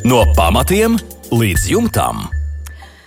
No 0.00 0.22
pamatiem 0.32 0.94
līdz 1.28 1.66
jumtam. 1.74 2.22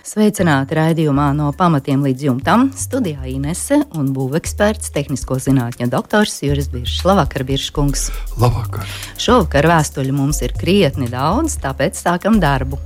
Sveicināti 0.06 0.76
raidījumā 0.78 1.32
no 1.34 1.48
pamatiem 1.56 2.04
līdz 2.06 2.26
jumtam. 2.28 2.68
Studijā 2.78 3.26
Inese 3.32 3.80
un 3.98 4.12
būveksperts, 4.14 4.92
tehnisko 4.94 5.40
zinātņu 5.42 5.88
doktors 5.90 6.36
Juris 6.46 6.68
Biršs. 6.70 7.00
Labvakar, 7.02 7.42
Birškungs! 7.48 8.04
Labvakar! 8.38 8.86
Šovakar 9.18 9.66
vēstuļu 9.72 10.14
mums 10.14 10.38
ir 10.46 10.54
krietni 10.54 11.10
daudz, 11.10 11.58
tāpēc 11.64 11.98
sākam 11.98 12.38
darbu. 12.38 12.78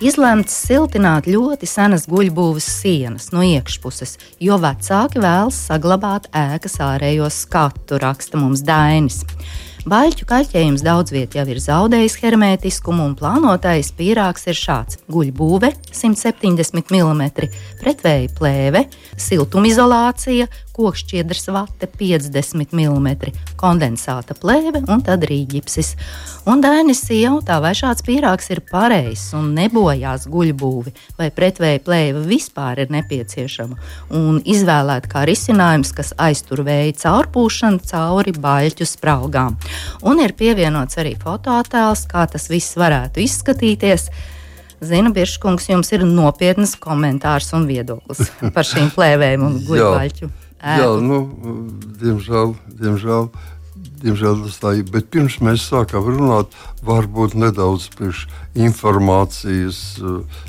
Izlemts 0.00 0.56
siltināt 0.64 1.28
ļoti 1.28 1.68
senas 1.68 2.08
guļbūves 2.08 2.64
sienas 2.80 3.28
no 3.36 3.44
iekšpuses, 3.44 4.16
jo 4.40 4.56
vecāki 4.62 5.20
vēlas 5.20 5.60
saglabāt 5.68 6.32
ēkas 6.32 6.80
ārējo 6.84 7.28
skatu, 7.28 8.00
raksta 8.00 8.40
mums 8.40 8.64
Dainis. 8.64 9.20
Baļķu 9.86 10.26
kaļķējums 10.26 10.82
daudz 10.82 11.12
vietā 11.14 11.38
jau 11.38 11.44
ir 11.52 11.60
zaudējis 11.62 12.16
hermētiskumu, 12.18 13.04
un 13.06 13.12
plānotais 13.14 13.92
pīrāgs 13.94 14.48
ir 14.50 14.58
šāds: 14.58 14.98
guļbūve 15.06 15.70
170 15.94 16.90
mm, 16.90 17.28
pretvēja 17.78 18.32
plēve, 18.34 18.82
siltumizolācija, 19.14 20.48
kokšķiedras 20.76 21.46
vate 21.54 21.86
50 21.88 22.74
mm, 22.74 23.12
kondensāta 23.56 24.34
plēve 24.36 24.82
un 24.90 25.04
tad 25.06 25.22
rīģipsis. 25.30 25.94
Un 26.50 26.60
Dainis 26.62 27.04
jautā, 27.10 27.60
vai 27.62 27.72
šāds 27.78 28.04
pīrāgs 28.06 28.50
ir 28.54 28.64
pareizs 28.66 29.30
un 29.38 29.52
nebojās 29.56 30.26
guļbūvi, 30.30 30.92
vai 31.18 31.30
pretvēja 31.34 31.84
plēve 31.86 32.26
vispār 32.26 32.82
ir 32.82 32.92
nepieciešama, 32.94 33.78
un 34.18 34.42
izvēlēt 34.42 35.08
kā 35.14 35.24
risinājums, 35.30 35.94
kas 35.96 36.12
aiztur 36.26 36.66
vēja 36.66 36.98
caurpūšanu 37.06 37.86
cauri 37.86 38.34
baļķu 38.34 38.90
spraugām. 38.96 39.56
Un 40.06 40.22
ir 40.24 40.36
pievienots 40.38 40.98
arī 41.00 41.14
fotoattēls, 41.20 42.06
kā 42.10 42.26
tas 42.30 42.48
viss 42.52 42.78
varētu 42.78 43.24
izskatīties. 43.24 44.08
Zina, 44.84 45.10
Biržkungs, 45.14 45.70
jums 45.70 45.92
ir 45.96 46.04
nopietnas 46.04 46.74
komentārs 46.76 47.48
un 47.56 47.64
viedoklis 47.68 48.28
par 48.54 48.68
šīm 48.68 48.90
plēvēm 48.92 49.46
un 49.46 49.60
guļbaļķu. 49.64 50.32
Jā, 50.66 50.88
nu, 51.00 51.20
diemžēl, 52.00 52.54
diemžēl, 52.80 53.28
diemžēl 54.02 54.40
tas 54.46 54.56
tā 54.60 54.72
ir. 54.80 54.88
Bet 54.92 55.10
pirms 55.12 55.38
mēs 55.44 55.66
sākām 55.70 56.08
runāt, 56.08 56.54
varbūt 56.86 57.36
nedaudz 57.38 57.88
priekš 57.96 58.24
informācijas 58.66 59.80
eh, 60.00 60.40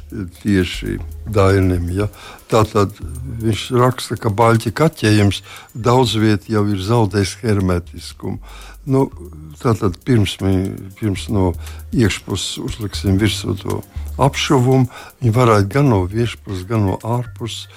tieši 0.41 0.97
Dainim. 1.33 1.89
Ja? 1.95 2.07
Tātad 2.51 2.95
viņš 3.43 3.67
raksta, 3.77 4.17
ka 4.19 4.31
baļķa 4.31 4.73
kaķējums 4.79 5.43
daudz 5.75 6.15
vietā 6.21 6.55
jau 6.55 6.65
ir 6.71 6.81
zaudējis 6.83 7.37
hermetiskumu. 7.43 8.39
Nu, 8.87 9.07
tātad 9.59 9.97
pirms, 10.07 10.37
mēs, 10.39 10.69
pirms 10.99 11.27
no 11.33 11.51
iekšpuses 11.91 12.61
uzliksim 12.63 13.17
virsū 13.19 13.57
to 13.59 13.81
apšuvumu, 14.21 14.87
viņi 15.19 15.33
varētu 15.35 15.69
gan 15.73 15.89
no 15.91 15.99
iekšpuses, 16.07 16.63
gan 16.69 16.85
no 16.87 16.95
ārpuses 17.03 17.67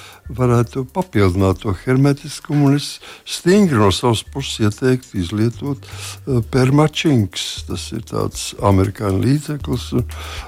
papildināt 0.95 1.61
to 1.65 1.75
hermetiskumu. 1.75 2.77
Es 2.77 3.01
stingri 3.27 3.79
no 3.81 3.91
savas 3.91 4.23
puses 4.23 4.61
ieteiktu 4.61 5.19
izlietot 5.19 5.83
uh, 5.83 6.41
permačinks. 6.53 7.65
Tas 7.67 7.91
ir 7.93 8.07
tāds 8.07 8.55
amerikāņu 8.63 9.25
līdzeklis, 9.25 9.91
un, 9.99 10.07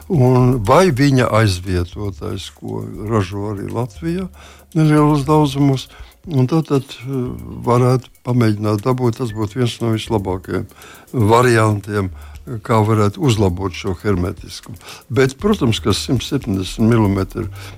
un 0.09 0.57
vai 0.63 0.91
viņa 0.95 1.27
aizvietotājs, 1.43 2.53
ko 2.55 2.85
ražo 3.11 3.51
arī 3.53 3.69
Latvijā, 3.73 4.29
nelielos 4.75 5.27
daudzumos. 5.27 5.89
Un 6.31 6.47
tad, 6.47 6.69
tad 6.71 6.87
uh, 7.03 7.33
varētu 7.67 8.13
pamēģināt 8.27 8.85
dabūt. 8.85 9.19
Tas 9.19 9.33
būtu 9.35 9.59
viens 9.63 9.79
no 9.83 9.95
vislabākajiem 9.97 10.69
variantiem, 11.13 12.13
uh, 12.13 12.33
kā 12.67 12.79
varētu 12.83 13.23
uzlabot 13.23 13.75
šo 13.77 13.95
hermetiskumu. 14.03 14.79
Bet, 15.13 15.37
protams, 15.41 15.81
ka 15.83 15.95
170 15.95 16.83
mm, 16.83 17.27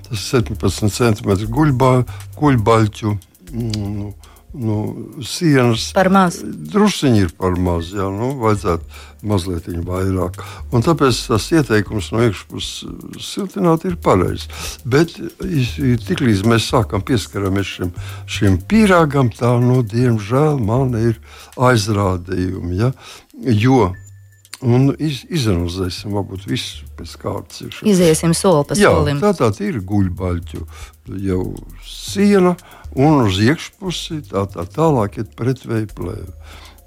tas 0.07 0.33
ir 0.39 0.49
17 0.57 0.89
cm 0.95 1.35
guļbaļķu. 2.39 3.17
Nu, 3.55 4.13
nu, 4.55 4.77
sienas. 5.25 5.89
Par 5.95 6.09
maz. 6.13 6.39
Drusciņi 6.43 7.25
ir 7.25 7.33
par 7.37 7.57
maz. 7.61 7.91
Jā, 7.95 8.07
nu, 8.13 8.33
vajadzētu 8.41 9.03
mazliet 9.25 9.67
vairāk. 9.87 10.39
Un 10.73 10.85
tāpēc 10.85 11.19
tas 11.29 11.47
ieteikums 11.53 12.11
no 12.13 12.23
iekšpuses 12.25 13.21
siltināt 13.21 13.87
ir 13.89 13.97
pareizs. 14.01 14.47
Bet 14.85 15.15
tiklīdz 15.41 16.45
mēs 16.49 16.69
sākam 16.71 17.03
pieskaramies 17.05 17.75
šim, 17.77 17.93
šim 18.29 18.57
pīrāgam, 18.69 19.33
tā 19.33 19.55
nu, 19.61 19.81
diemžēl 19.83 20.61
man 20.61 20.95
ir 20.99 21.19
aizrādījumi. 21.57 22.81
Ja? 22.83 22.93
Jo 23.35 23.93
Un 24.63 24.93
iz, 25.03 25.25
izanalizēsim, 25.27 26.13
varbūt 26.15 26.45
visu 26.47 26.85
pēc 26.95 27.15
kārtas. 27.19 27.81
Iziesim 27.83 28.31
soli 28.37 28.63
pa 28.69 28.77
solim. 28.79 29.19
Tā 29.19 29.33
tā 29.35 29.51
ir 29.65 29.81
guļbaļķu 29.83 30.61
jau 31.25 31.41
siena, 31.83 32.55
un 32.95 33.25
uz 33.25 33.41
iekšpusi 33.43 34.21
tā, 34.29 34.45
tā 34.53 34.63
tālāk 34.77 35.19
ir 35.19 35.27
pretvēja 35.35 35.91
plēve. 35.97 36.31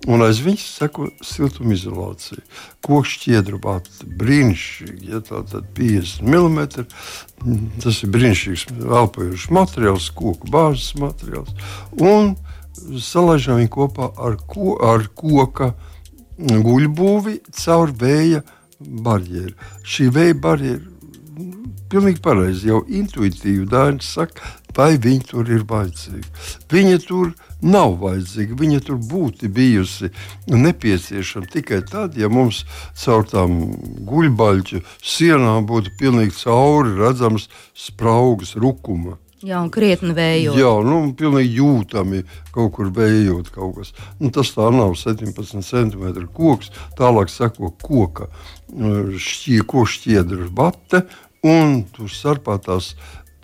Un 0.06 0.22
aiz 0.22 0.38
viņas 0.44 0.64
seko 0.78 1.08
siltumizolācija. 1.26 2.40
Koks 2.86 3.16
šķiedra 3.16 3.58
bata, 3.60 3.90
brīnišķīgi, 4.20 5.10
ja 5.10 5.18
tā 5.26 5.42
tad 5.50 5.66
50 5.74 6.22
mm. 6.22 6.68
Tas 7.82 7.98
ir 8.06 8.12
brīnišķīgs 8.14 8.68
elpojošs 8.86 9.48
materiāls, 9.58 10.08
koku 10.14 10.48
bāzes 10.54 10.94
materiāls. 11.02 11.50
Un 11.98 12.36
salaižam 13.02 13.58
viņu 13.58 13.74
kopā 13.74 14.12
ar, 14.22 14.38
ko, 14.46 14.76
ar 14.86 15.08
koku 15.18 15.72
guļbūvi 16.38 17.40
caur 17.58 17.92
vēja 17.98 18.44
barjeru. 18.78 19.56
Šī 19.82 20.08
vēja 20.14 20.38
barjera 20.38 20.98
pilnīgi 21.88 22.20
pareizi, 22.22 22.68
jau 22.68 22.82
intuitīvi 22.84 23.66
Dainis 23.68 24.10
saka, 24.16 24.44
vai 24.76 24.94
viņa 25.02 25.28
tur 25.30 25.48
ir 25.50 25.64
vajadzīga. 25.68 26.28
Viņa 26.70 26.98
tur 27.06 27.30
nav 27.64 27.96
vajadzīga, 28.02 28.58
viņa 28.60 28.80
tur 28.86 28.98
būtu 29.10 29.50
bijusi 29.54 30.10
nepieciešama 30.52 31.50
tikai 31.52 31.80
tad, 31.88 32.18
ja 32.20 32.30
mums 32.30 32.64
caur 33.02 33.26
tām 33.28 33.56
guļbaļķu 34.08 34.82
sienām 35.14 35.66
būtu 35.70 35.96
pilnīgi 35.98 36.36
cauri 36.42 36.94
redzams 37.00 37.48
spraugas 37.74 38.54
rukuma. 38.56 39.18
Jā, 39.46 39.60
un 39.62 39.68
krietni 39.70 40.14
vējot. 40.16 40.58
Jā, 40.58 40.70
nu, 40.82 40.98
pilnīgi 41.18 41.60
jūtami 41.60 42.24
kaut 42.54 42.72
kur 42.74 42.88
vējot 42.94 43.52
kaut 43.54 43.76
kas. 43.76 43.92
Nu, 44.18 44.32
tas 44.34 44.50
tā 44.56 44.66
nav 44.74 44.96
17 44.98 45.62
cm 45.62 46.26
koks. 46.34 46.72
Tālāk 46.98 47.30
seko 47.30 47.70
koka 47.78 48.26
šķie, 48.74 49.62
šķiedra 49.62 50.50
bate, 50.50 51.04
un 51.46 51.84
tur 51.94 52.10
starpā 52.12 52.58
tās. 52.64 52.96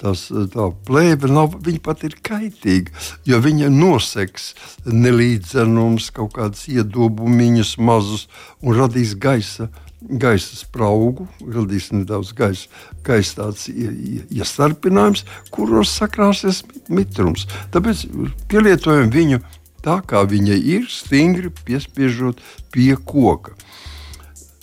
Tas, 0.05 0.27
tā 0.29 0.65
plēve 0.85 1.31
nav, 1.31 1.55
viņa 1.65 1.81
pat 1.81 2.03
ir 2.05 2.17
kaitīga, 2.27 2.91
jo 3.25 3.39
viņa 3.41 3.71
noseks 3.73 4.51
nelīdzenums, 4.91 6.11
kaut 6.13 6.35
kādas 6.35 6.67
iedobumiņas 6.69 7.71
mazus 7.79 8.27
un 8.61 8.75
radīs 8.77 9.15
gaisa 9.17 9.71
gaisa 10.01 10.57
spraugu, 10.59 11.27
radīs 11.41 11.91
nedaudz 11.95 12.33
gaisa, 12.37 12.69
gaisa 13.07 13.41
tāds 13.43 13.69
iestarpinājums, 13.71 15.25
kuros 15.55 15.95
sakrāsies 15.97 16.63
mitrums. 16.89 17.47
Tāpēc 17.75 18.07
pielietojam 18.51 19.13
viņu 19.15 19.41
tā, 19.85 20.01
kā 20.07 20.25
viņa 20.29 20.59
ir, 20.61 20.89
stingri 20.93 21.53
piespiežot 21.65 22.43
pie 22.75 22.95
koka. 22.97 23.57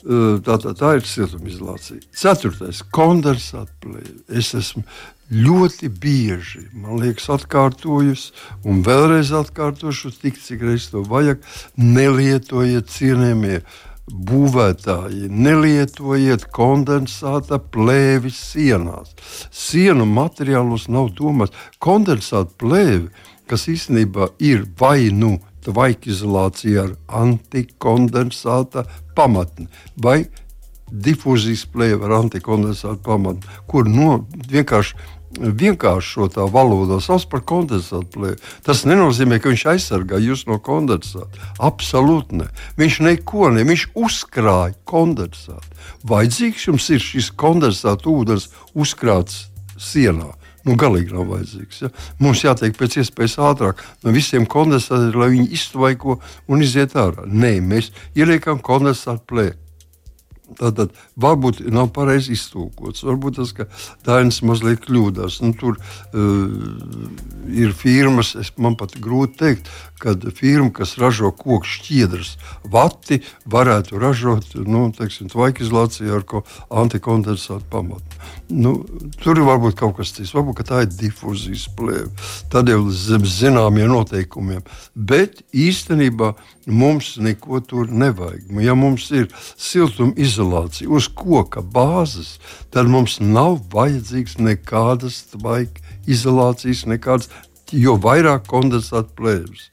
Tā, 0.02 0.56
tā, 0.58 0.72
tā 0.74 0.96
ir 0.97 1.06
siltumizolācija. 1.06 2.02
Ceturtais- 2.18 2.81
kondensāta 2.97 3.70
plēve. 3.84 4.24
Es 4.34 4.56
esmu 4.58 4.81
ļoti 5.31 5.91
bieži, 5.94 6.66
man 6.74 6.97
liekas, 7.00 7.30
atkārtojusi 7.30 8.31
un 8.66 8.81
vēlreiz 8.84 9.30
atkārtošu, 9.31 10.12
tik 10.20 10.41
cik 10.41 10.66
reizes 10.66 10.90
to 10.91 11.03
vajag. 11.06 11.40
Nelietojiet 11.78 12.90
cienījamie 12.90 13.62
būvētāji, 14.11 15.29
nelietojiet 15.31 16.47
kondensāta 16.55 17.59
plēvi 17.73 18.31
sienās. 18.35 19.13
Sienu 19.52 20.05
materiālos 20.09 20.87
nav 20.91 21.13
domāts 21.17 21.55
kondensāta 21.79 22.52
plēvi, 22.61 23.09
kas 23.47 23.67
īstenībā 23.72 24.31
ir 24.40 24.66
vai 24.79 25.09
nu 25.16 25.37
tvaikizolācija 25.66 26.85
ar 26.85 26.93
antikondensāta 27.22 28.85
pamatni 29.16 29.67
vai 29.96 30.23
difūzijas 30.91 31.66
plēve 31.72 32.07
ar 32.07 32.17
antikondensāta 32.19 32.99
pamatni, 33.05 33.47
kur 33.67 33.87
no 33.87 34.25
vienkārši 34.52 34.97
vienkāršotā 35.39 36.45
valodā 36.51 36.99
sauc 37.03 37.25
par 37.31 37.43
kondensātu 37.47 38.09
plēvi. 38.16 38.39
Tas 38.66 38.83
nenozīmē, 38.87 39.39
ka 39.39 39.51
viņš 39.51 39.63
aizsargā 39.73 40.19
jūs 40.22 40.45
no 40.49 40.59
kondensāta. 40.63 41.51
Absolūti 41.59 42.41
ne. 42.41 42.49
Viņš 42.79 42.99
neko 43.07 43.51
ne, 43.55 43.63
viņš 43.67 43.87
uzkrāja 43.95 44.75
kondensātu. 44.89 45.79
Vajadzīgs 46.07 46.67
jums 46.67 46.89
ir 46.91 47.01
šis 47.03 47.31
kondensāta 47.31 48.11
ūdens 48.11 48.49
uzkrāts 48.75 49.47
sienā. 49.79 50.33
Nu, 50.67 50.75
galīgi 50.78 51.16
nav 51.16 51.25
vajadzīgs. 51.31 51.79
Ja? 51.81 51.89
Mums 52.22 52.43
jātiek 52.45 52.75
pēc 52.78 52.99
iespējas 53.01 53.39
ātrāk 53.41 53.81
no 54.03 54.13
visiem 54.13 54.45
kondensātiem, 54.45 55.17
lai 55.17 55.31
viņi 55.33 55.47
iztvaiko 55.57 56.19
un 56.51 56.61
iziet 56.61 56.93
ārā. 56.99 57.25
Nē, 57.25 57.55
mēs 57.66 57.89
ieliekam 58.13 58.61
kondensātu 58.61 59.25
plēvi. 59.31 59.57
Tātad 60.59 60.91
varbūt 61.22 61.64
nav 61.73 61.91
pareizi 61.96 62.35
iztūkots. 62.38 63.03
Varbūt 63.08 63.41
tas, 63.41 63.53
ka 63.58 63.68
Dainis 64.08 64.41
mazliet 64.47 64.85
kļūdās. 64.85 65.41
Nu, 65.44 65.53
tur 65.58 65.78
uh, 65.78 67.52
ir 67.52 67.76
firmas, 67.78 68.35
es, 68.40 68.53
man 68.62 68.78
pat 68.79 68.96
grūti 69.02 69.41
pateikt, 69.41 69.70
kad 70.02 70.26
firma, 70.35 70.72
kas 70.73 70.97
ražo 70.97 71.32
koku 71.32 71.66
šķiedras, 71.66 72.35
vati, 72.64 73.22
varētu 73.46 74.00
ražot 74.02 74.56
nu, 74.66 74.88
teiksim, 74.97 75.29
tvaikizolāciju 75.29 76.16
ar 76.18 76.26
antikondensātu 76.82 77.66
pamatu. 77.70 78.22
Nu, 78.50 78.74
tur 79.22 79.38
ir 79.38 79.46
varbūt 79.46 79.78
kaut 79.79 79.97
kas 80.00 80.14
cits, 80.16 80.34
varbūt 80.34 80.64
tā 80.67 80.84
ir 80.85 80.90
difūzijas 80.94 81.67
plēve. 81.78 82.09
Tad 82.52 82.70
jau 82.70 82.82
zem 82.90 83.26
zināmiem 83.26 83.91
noteikumiem. 83.94 84.66
Bet 84.96 85.44
īstenībā 85.53 86.34
mums 86.66 87.16
neko 87.22 87.62
tur 87.66 87.90
nevajag. 87.90 88.50
Ja 88.62 88.76
mums 88.78 89.09
ir 89.14 89.29
siltuma 89.58 90.17
izolācija 90.17 90.90
uz 90.90 91.10
koka 91.16 91.61
bāzes, 91.61 92.37
tad 92.73 92.90
mums 92.91 93.19
nav 93.22 93.59
vajadzīgs 93.73 94.37
nekādas 94.41 95.23
tvaika 95.34 95.81
izolācijas, 96.09 96.85
nekādas, 96.90 97.31
jo 97.72 97.96
vairāk 98.02 98.47
kondensāta 98.52 99.11
plēves. 99.17 99.69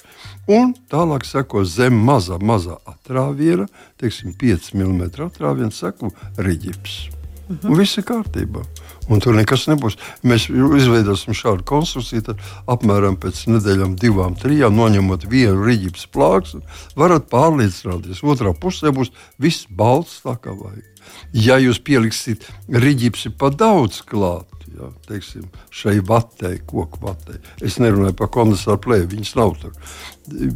Un 0.48 0.72
tālāk 0.88 1.26
seko 1.28 1.64
zem 1.68 1.98
mazā, 2.06 2.38
mazā 2.40 2.78
atrāviena, 2.88 3.68
teiksim, 4.00 4.32
5 4.32 4.72
mm 4.78 5.04
atrāviena, 5.28 5.74
seko 5.74 6.14
riģips. 6.40 7.17
Un 7.48 7.78
viss 7.78 7.96
ir 7.96 8.04
kārtībā. 8.08 8.62
Un 9.08 9.22
tur 9.24 9.36
nekas 9.36 9.64
nebūs. 9.70 9.96
Mēs 10.26 10.48
izveidosim 10.52 11.36
šādu 11.36 11.64
konstrukciju, 11.68 12.26
tad 12.26 12.42
apmēram 12.68 13.16
pēc 13.20 13.46
nedēļām, 13.48 13.96
divām, 14.00 14.36
trijām, 14.36 14.76
noņemot 14.76 15.24
vienu 15.30 15.64
rīķības 15.64 16.04
plāksni, 16.12 16.60
varat 16.98 17.30
pārliecināties. 17.32 18.20
Otrā 18.20 18.52
pusē 18.52 18.92
būs 18.92 19.14
viss 19.40 19.68
balts 19.70 20.20
tā 20.26 20.36
kā 20.42 20.52
vajag. 20.52 20.84
Ja 21.32 21.56
jūs 21.60 21.80
pieliksiet 21.80 22.44
rīķipsi 22.68 23.32
pa 23.40 23.48
daudz 23.48 24.02
klāt, 24.04 24.66
ja, 24.76 24.90
teiksim, 25.08 25.46
šai 25.72 25.98
vatei, 26.04 26.58
koku 26.68 27.00
vatei, 27.06 27.38
es 27.64 27.78
nerunāju 27.80 28.16
par 28.18 28.28
kondensāru 28.34 28.82
plēvi, 28.84 29.08
viņas 29.14 29.32
nav 29.38 29.56
tur. 29.62 29.72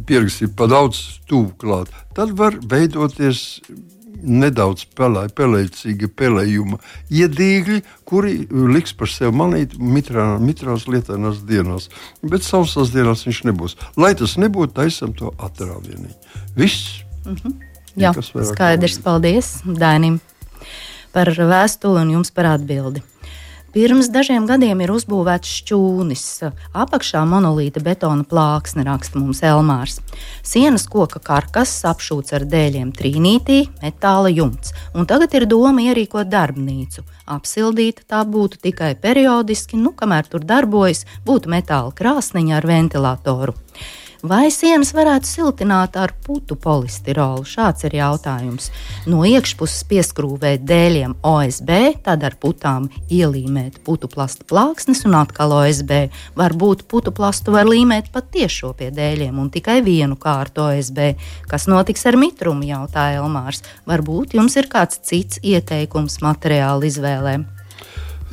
Pieliksiet 0.05 0.53
pa 0.57 0.69
daudz 0.69 1.01
tuvu 1.29 1.55
klāt, 1.57 1.89
tad 2.13 2.35
var 2.37 2.59
veidoties 2.61 3.63
nedaudz 4.21 4.85
pelē, 4.97 5.27
pelēcīgi 5.35 6.09
pelējuma 6.19 6.79
iedīgļi, 7.11 7.81
kuri 8.07 8.35
liks 8.51 8.95
par 8.97 9.11
sevi 9.11 9.33
manīt 9.35 9.77
mitrā, 9.79 10.37
mitrās 10.39 10.87
lietainās 10.87 11.43
dienās. 11.47 11.89
Bet 12.21 12.45
sausās 12.45 12.93
dienās 12.93 13.25
viņš 13.27 13.43
nebūs. 13.49 13.77
Lai 13.97 14.13
tas 14.19 14.37
nebūtu, 14.41 14.75
taisam 14.79 15.15
to 15.17 15.33
atrāvienī. 15.37 16.13
Viss. 16.55 17.03
Mm 17.25 17.35
-hmm. 17.35 17.53
Jā, 17.95 18.13
skaidrs. 18.21 18.99
Paldies 19.05 19.61
Dainim 19.65 20.19
par 21.13 21.29
vēstuli 21.29 22.01
un 22.01 22.13
jums 22.17 22.31
par 22.31 22.45
atbildi. 22.45 23.03
Pirms 23.73 24.05
dažiem 24.13 24.43
gadiem 24.45 24.83
ir 24.85 24.91
uzbūvēts 24.93 25.49
šķūnis, 25.49 26.23
apakšā 26.77 27.23
monolīta 27.25 27.81
betona 27.81 28.21
plāksne, 28.21 28.83
raksta 28.85 29.17
mums 29.17 29.39
Elmārs. 29.49 29.95
Sienas 30.45 30.85
koka 30.85 31.17
karkas 31.17 31.73
apšūts 31.89 32.35
ar 32.37 32.45
dēļiem 32.51 32.91
trīnītī, 32.93 33.63
metāla 33.81 34.29
jumts, 34.29 34.75
un 34.93 35.09
tagad 35.09 35.33
ir 35.33 35.47
doma 35.49 35.81
ierīkot 35.87 36.29
darbnīcu. 36.29 37.01
Apsildīta 37.33 38.05
tā 38.13 38.21
būtu 38.29 38.61
tikai 38.61 38.93
periodiski, 38.93 39.81
nu, 39.81 39.95
kamēr 39.97 40.29
tur 40.29 40.45
darbojas, 40.45 41.07
būtu 41.25 41.49
metāla 41.49 41.89
krāsniņa 41.97 42.59
ar 42.61 42.69
ventilatoru. 42.69 43.57
Vai 44.23 44.45
sienas 44.55 44.93
varētu 44.95 45.27
siltināt 45.27 45.97
ar 45.99 46.13
putu 46.23 46.55
polistirolu? 46.55 47.41
Šāds 47.43 47.83
ir 47.83 47.97
jautājums. 47.97 48.69
No 49.03 49.25
iekšpuses 49.27 49.81
pieskrūvēt 49.89 50.61
dēļiem 50.63 51.17
OSB, 51.27 51.71
tad 52.05 52.23
ar 52.23 52.37
putām 52.39 52.85
ielīmēt 53.11 53.81
putu 53.83 54.07
plasta 54.07 54.47
plāksnes 54.47 55.03
un 55.09 55.17
atkal 55.19 55.51
OSB. 55.57 55.91
Varbūt 56.39 56.85
putu 56.87 57.11
plastu 57.11 57.51
var 57.51 57.67
līmēt 57.67 58.13
pat 58.13 58.29
tiešo 58.31 58.71
pie 58.79 58.93
dēļiem 58.95 59.41
un 59.43 59.49
tikai 59.51 59.81
vienu 59.83 60.15
kārtu 60.15 60.69
OSB. 60.69 61.01
Kas 61.51 61.67
notiks 61.67 62.07
ar 62.07 62.15
mitrumu, 62.15 62.63
jautāja 62.69 63.19
Elmārs. 63.19 63.59
Varbūt 63.91 64.37
jums 64.39 64.55
ir 64.55 64.71
kāds 64.71 65.03
cits 65.03 65.43
ieteikums 65.43 66.21
materiālu 66.23 66.87
izvēlēm. 66.87 67.43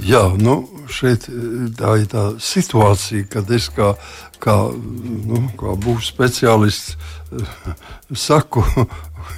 Jā, 0.00 0.23
nu, 0.41 0.62
šeit 0.88 1.26
tā 1.76 1.94
ir 2.00 2.08
tā 2.11 2.25
situācija, 2.41 3.29
kad 3.31 3.50
es 3.52 3.69
kā 3.75 3.94
kā, 4.41 4.56
nu, 4.73 5.44
kā 5.61 5.75
būs 5.81 6.11
speciālists, 6.11 6.97
saku, 8.26 8.64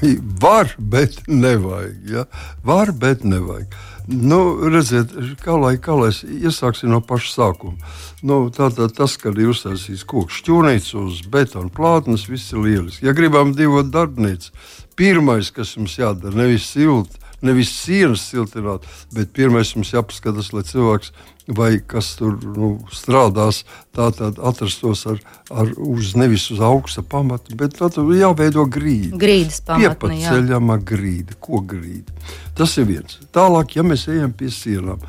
var, 0.45 0.75
bet 0.79 1.23
nevajag. 1.29 1.97
Ja? 2.09 2.27
Var, 2.67 2.95
bet 2.99 3.27
nevajag. 3.29 3.75
Nu, 4.13 4.41
redziet, 4.67 5.13
kā 5.45 5.55
lai, 5.61 5.77
kā 5.83 5.95
lai 5.95 6.11
iesāksim 6.11 6.91
no 6.91 6.99
paša 7.07 7.35
sākuma. 7.37 7.93
Nu, 8.27 8.45
Tātad 8.55 8.97
tas, 8.97 9.15
kad 9.21 9.39
ir 9.39 9.53
uztaisīts 9.53 10.03
koks 10.09 10.41
šķūnīts 10.43 10.95
uz 10.99 11.23
betona 11.31 11.71
plātnes, 11.73 12.27
viss 12.31 12.55
ir 12.55 12.65
lieliski. 12.65 13.07
Ja 13.07 13.15
gribam 13.15 13.55
divot 13.55 13.93
darbnīcu, 13.95 14.51
pirmais, 14.99 15.53
kas 15.55 15.77
mums 15.79 15.95
jādara, 16.01 16.35
nevis 16.43 16.67
silti, 16.75 17.22
nevis 17.43 17.73
sienas 17.75 18.25
siltināt, 18.31 18.87
bet 19.15 19.33
pirmais 19.37 19.75
mums 19.77 19.93
jāpaskatās, 19.95 20.53
lai 20.55 20.65
cilvēks 20.69 21.13
vai 21.47 21.81
kas 21.87 22.13
tur 22.19 22.37
nu, 22.55 22.77
strādās, 22.95 23.63
tā 23.95 24.09
tad 24.15 24.39
atrastos 24.39 25.05
ar, 25.11 25.19
ar 25.51 25.73
uz, 25.77 26.15
nevis 26.19 26.47
uz 26.55 26.63
augsta 26.63 27.03
pamata, 27.03 27.57
bet 27.59 27.75
tur 27.79 28.13
jāveido 28.15 28.65
grīda. 28.71 29.19
Grīdas 29.19 29.63
pamatne, 29.67 29.91
Piepaceļama 29.91 30.79
grīda, 30.87 31.37
ko 31.43 31.63
grīda. 31.67 32.15
Tas 32.59 32.77
ir 32.79 32.89
viens. 32.93 33.19
Tālāk, 33.35 33.77
ja 33.77 33.87
mēs 33.87 34.07
ejam 34.13 34.33
pie 34.37 34.53
sienām, 34.55 35.03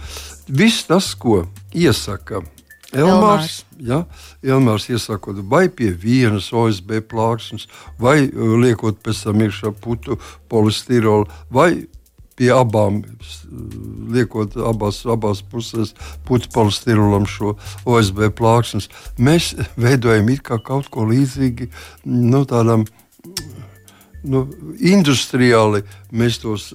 viss 0.50 0.88
tas, 0.89 1.13
ko 1.13 1.44
iesaka 1.74 2.41
Elmārs, 2.94 3.63
ja, 3.81 4.03
Elmārs 4.45 4.85
iesakot 4.91 5.39
vai 5.50 5.65
pie 5.74 5.89
vienas 5.97 6.51
OSB 6.53 7.00
plāksnes, 7.09 7.65
vai 8.01 8.19
uh, 8.27 8.53
liekot 8.62 9.01
pēc 9.06 9.24
tam 9.25 9.41
iekšā 9.41 9.74
putu 9.81 10.19
polistirolu, 10.51 11.25
vai 11.53 11.88
pie 12.39 12.50
abām, 12.53 13.01
liekot 14.13 14.57
abās, 14.69 15.03
abās 15.09 15.44
pusēs 15.51 15.94
putekļu 16.27 16.74
stimulam 16.74 17.27
šo 17.30 17.56
OSB 17.89 18.27
plāksnes, 18.38 18.89
mēs 19.18 19.53
veidojam 19.80 20.31
kaut 20.44 20.89
ko 20.94 21.07
līdzīgu 21.09 21.69
nu, 22.06 22.44
tādam. 22.50 22.85
Nu, 24.24 24.45
industriāli 24.80 25.81
mēs 26.15 26.38
tos 26.39 26.69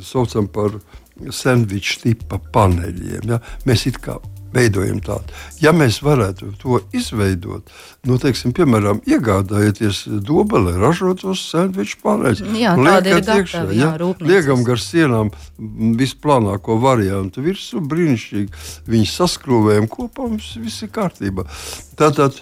saucam 0.00 0.46
par 0.48 0.78
sandviču 1.28 2.00
tipa 2.06 2.40
paneļiem. 2.54 3.28
Ja? 3.28 3.42
Mēs 3.68 3.84
it 3.90 4.00
kā 4.00 4.16
veidojam 4.56 5.00
tādu. 5.04 5.36
Ja 5.62 5.72
mēs 5.76 6.00
varētu 6.04 6.52
to 6.62 6.80
izveidot, 6.96 7.70
nu, 8.08 8.18
teiksim, 8.22 8.54
piemēram, 8.56 9.02
iegādājieties 9.08 10.04
dobeli, 10.26 10.74
ražotos 10.80 11.44
sandviču 11.50 12.00
pārējais. 12.04 12.42
Jā, 12.56 12.74
tāda 12.80 13.14
ir 13.14 13.30
iekšā, 13.36 13.64
jā, 13.76 13.92
ja? 13.98 14.10
Liekam 14.26 14.64
gar 14.66 14.82
sienām 14.82 15.32
visplānāko 16.00 16.80
variantu 16.82 17.44
virsmu, 17.44 17.84
brīnišķīgi. 17.90 18.66
Viņi 18.90 19.08
saskrūvējam 19.12 19.88
kopā, 19.92 20.28
mums 20.30 20.54
viss 20.60 20.84
ir 20.86 20.92
kārtībā. 20.94 21.46
Tātad 21.98 22.40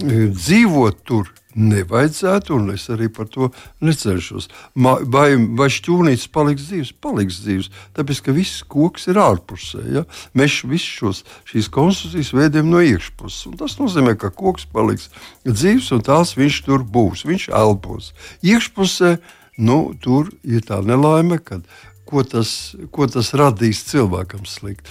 dzīvot 0.00 1.04
tur 1.06 1.30
nevajadzētu, 1.58 2.54
un 2.54 2.70
es 2.74 2.86
arī 2.92 3.08
par 3.12 3.26
to 3.30 3.48
necenšos. 3.82 4.48
Vai, 4.78 5.34
vai 5.58 5.68
šķūnītis 5.72 6.28
paliks 6.32 6.68
dzīves? 6.68 6.92
Paliks 7.02 7.40
dzīves, 7.44 7.70
tāpēc 7.96 8.22
ka 8.26 8.34
viss 8.36 8.62
koks 8.70 9.08
ir 9.10 9.18
ārpusē. 9.20 9.82
Ja? 9.96 10.04
Mēs 10.38 10.60
visus 10.70 11.24
šīs 11.50 11.70
konstrukcijas 11.74 12.32
veidojam 12.36 12.70
no 12.70 12.82
iekšpuses. 12.84 13.58
Tas 13.60 13.78
nozīmē, 13.80 14.16
ka 14.20 14.30
koks 14.34 14.68
paliks 14.70 15.10
dzīves, 15.46 15.90
un 15.96 16.04
tās 16.06 16.36
viņš 16.38 16.62
tur 16.68 16.86
būs. 16.86 17.26
Viņš 17.28 17.50
elpos. 17.50 18.12
Iekšpusē 18.46 19.16
nu, 19.60 19.80
tur 20.00 20.30
ir 20.46 20.62
tā 20.66 20.80
nelaime, 20.86 21.40
kad 21.42 21.66
ko 22.10 22.22
tas, 22.26 22.76
ko 22.94 23.10
tas 23.10 23.34
radīs 23.38 23.82
cilvēkam 23.90 24.46
slikti. 24.48 24.90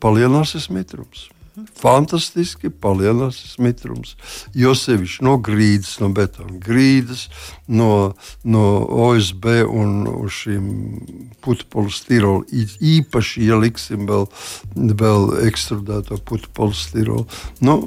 Palielināsies 0.00 0.70
mitrums 0.72 1.28
fantastiski 1.80 2.70
palielinās 2.70 3.56
mitrums. 3.62 4.14
Jo 4.56 4.74
sevišķi 4.78 5.24
no 5.26 5.36
grīdas, 5.42 5.96
no 6.02 6.10
betona 6.14 6.58
grīdas, 6.62 7.26
no, 7.68 8.12
no 8.44 8.64
OSB 9.08 9.48
un 9.66 10.28
šīm 10.30 10.70
putekļu 11.44 11.94
stirolu. 11.94 12.44
Īpaši, 12.80 13.44
ja 13.48 13.58
liksim 13.60 14.06
vēl, 14.10 14.26
vēl 14.74 15.28
ekstrudēto 15.48 16.20
putekļu 16.28 16.70
stirolu, 16.76 17.26
nu, 17.64 17.78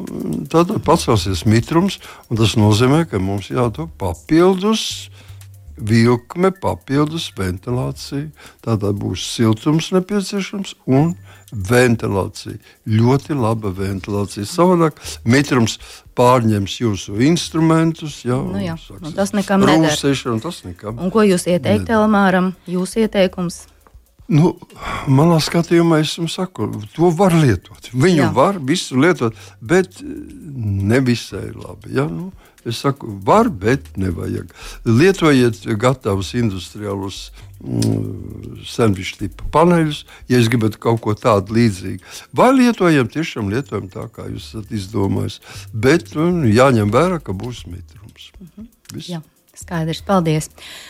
tad 0.52 0.74
pacelsies 0.86 1.46
mitrums, 1.50 2.00
un 2.30 2.42
tas 2.42 2.58
nozīmē, 2.60 3.04
ka 3.10 3.22
mums 3.22 3.52
jādod 3.54 3.92
papildus 4.02 5.10
vilkme, 5.78 6.52
papildus 6.62 7.30
ventilācija. 7.38 8.30
Tādā 8.66 8.94
būs 8.96 9.26
siltums 9.36 9.92
nepieciešams 9.96 10.76
un 10.86 11.14
ventilācija. 11.54 12.58
Ļoti 12.90 13.38
laba 13.38 13.72
ventilācija. 13.78 14.46
Savādāk 14.50 14.98
mitrums 15.26 15.78
pārņems 16.18 16.80
jūsu 16.82 17.20
instrumentus. 17.26 18.22
Jā, 18.26 18.40
nu 18.42 18.62
jā, 18.64 18.78
nu 19.02 19.14
tas 19.16 19.36
nekam 19.38 19.66
neder. 19.66 19.94
Tas 20.44 20.64
nekam. 20.66 20.98
Un 20.98 21.14
ko 21.14 21.26
jūs 21.26 21.48
ieteikt 21.50 21.94
Elmāram? 21.94 22.54
Jūsu 22.70 23.06
ieteikums? 23.06 23.64
Nu, 24.32 24.54
manā 25.12 25.36
skatījumā, 25.44 26.00
es 26.02 26.14
jums 26.16 26.38
saku, 26.40 26.70
to 26.96 27.10
var 27.18 27.36
lietot. 27.36 27.90
Viņu 27.92 28.22
Jā. 28.22 28.30
var 28.34 28.60
visu 28.64 28.96
lietot, 28.98 29.36
bet 29.60 30.00
ne 30.02 31.02
visai 31.04 31.50
labi. 31.52 31.92
Ja? 31.98 32.08
Nu, 32.08 32.32
es 32.70 32.82
saku, 32.84 33.10
var, 33.26 33.50
bet 33.50 33.92
nevajag. 34.00 34.52
Lietojiet 34.88 35.64
gatavus 35.80 36.34
industriālus 36.38 37.20
mm, 37.60 38.64
sandviču 38.68 39.20
tipu 39.24 39.50
paneļus, 39.54 40.04
ja 40.32 40.40
jūs 40.40 40.52
gribat 40.54 40.80
kaut 40.84 41.02
ko 41.04 41.18
tādu 41.18 41.58
līdzīgu. 41.58 42.16
Vai 42.36 42.52
lietojam, 42.56 43.10
tiešām 43.12 43.52
lietojam 43.54 43.90
tā, 43.94 44.08
kā 44.14 44.30
jūs 44.32 44.52
esat 44.52 44.74
izdomājis. 44.76 45.42
Bet 45.74 46.16
nu, 46.18 46.48
jāņem 46.50 46.94
vērā, 46.94 47.22
ka 47.24 47.36
būs 47.36 47.66
mitrums. 47.70 48.32
Mhm. 48.40 48.72
Viss. 48.94 49.33
Skaidrs, 49.54 50.00
paldies. 50.02 50.48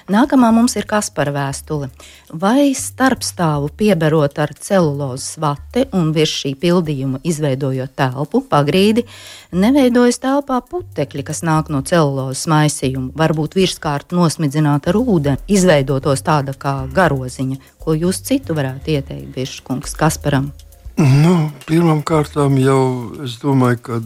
Nākamā 0.08 0.48
mums 0.56 0.78
ir 0.80 0.86
Kaspara 0.88 1.34
vēstule. 1.36 1.90
Vai 2.32 2.70
starpstāvu 2.72 3.68
pieberot 3.76 4.40
ar 4.40 4.54
celulozes 4.56 5.36
vati 5.44 5.84
un 5.92 6.14
virs 6.16 6.32
šī 6.32 6.54
pildījuma 6.62 7.20
izveidojot 7.28 7.92
telpu, 8.00 8.40
pagrīdi, 8.48 9.04
neveidojas 9.52 10.22
telpā 10.24 10.62
putekļi, 10.72 11.28
kas 11.28 11.44
nāk 11.44 11.74
no 11.76 11.84
celulozes 11.84 12.48
maisījuma, 12.48 13.12
varbūt 13.20 13.60
virskārt 13.60 14.16
nosmidzināt 14.16 14.88
ar 14.88 15.02
ūdeni, 15.02 15.44
izveidotos 15.52 16.24
tāda 16.24 16.56
kā 16.56 16.78
garoziņa, 16.96 17.60
ko 17.84 18.00
jūs 18.00 18.24
citu 18.24 18.56
varētu 18.56 18.96
ieteikt, 18.96 19.34
Biržkungs, 19.36 20.00
Kasparam? 20.00 20.54
Nu, 20.96 21.50
Pirmkārt, 21.68 22.40
jau 22.40 22.84
es 23.28 23.42
domāju, 23.44 23.84
ka 23.90 24.04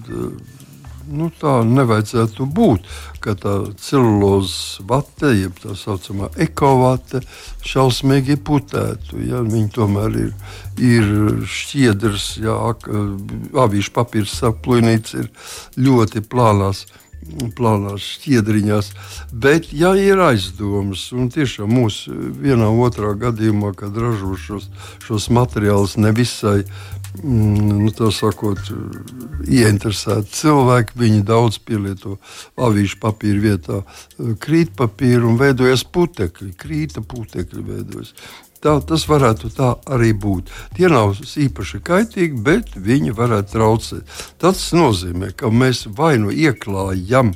nu, 1.07 1.29
tā 1.41 1.61
nevajadzētu 1.67 2.47
būt. 2.57 2.87
Ka 3.23 3.35
tā 3.39 3.55
celulozes 3.81 4.79
vate, 4.87 5.31
jeb 5.35 5.57
tā 5.63 5.75
saucamā 5.77 6.29
ekovate, 6.47 7.23
šausmīgi 7.65 8.37
putētu. 8.47 9.21
Ja? 9.27 9.41
Viņi 9.45 9.73
tomēr 9.75 10.19
ir, 10.27 10.31
ir 10.77 11.09
šķiedrs, 11.47 12.29
ja 12.43 12.59
avīšu 13.65 13.95
papīrs 13.95 14.37
saplūnīts 14.41 15.17
ir 15.17 15.29
ļoti 15.81 16.23
plānās 16.27 16.85
plānās 17.57 18.03
šķiedriņās. 18.15 18.91
Bet, 19.31 19.71
ja 19.75 19.93
ir 19.99 20.21
aizdomas, 20.23 21.07
un 21.15 21.31
tiešām 21.33 21.71
mūsu 21.73 22.13
vienā 22.41 22.69
otrā 22.71 23.13
gadījumā, 23.19 23.73
kad 23.77 23.97
ražo 23.97 24.35
šos, 24.39 24.69
šos 25.03 25.29
materiālus 25.33 25.97
nevisai 25.99 26.61
Mm, 27.23 27.87
nu, 27.87 28.11
sakot, 28.13 28.59
ieinteresēti 29.47 30.33
cilvēki. 30.37 30.97
Viņi 31.01 31.23
daudz 31.25 31.57
pielieto 31.65 32.17
avīžu 32.61 32.99
papīra 33.01 33.43
vietā 33.43 33.79
krītpapīru 34.43 35.31
un 35.31 35.39
veidojas 35.39 35.85
putekļi, 35.93 36.51
krīta 36.59 37.01
putekļi 37.01 37.63
veidojas. 37.65 38.13
Tā, 38.61 38.75
tas 38.85 39.05
varētu 39.09 39.51
tā 39.53 39.73
arī 39.93 40.11
būt. 40.17 40.49
Tie 40.77 40.89
nav 40.89 41.15
īpaši 41.17 41.81
kaitīgi, 41.85 42.41
bet 42.43 42.73
viņi 42.73 43.13
varētu 43.17 43.53
traucēt. 43.53 44.17
Tas 44.41 44.63
nozīmē, 44.73 45.31
ka 45.37 45.53
mēs 45.53 45.85
vai 45.97 46.15
nu 46.21 46.33
ieklājam 46.33 47.33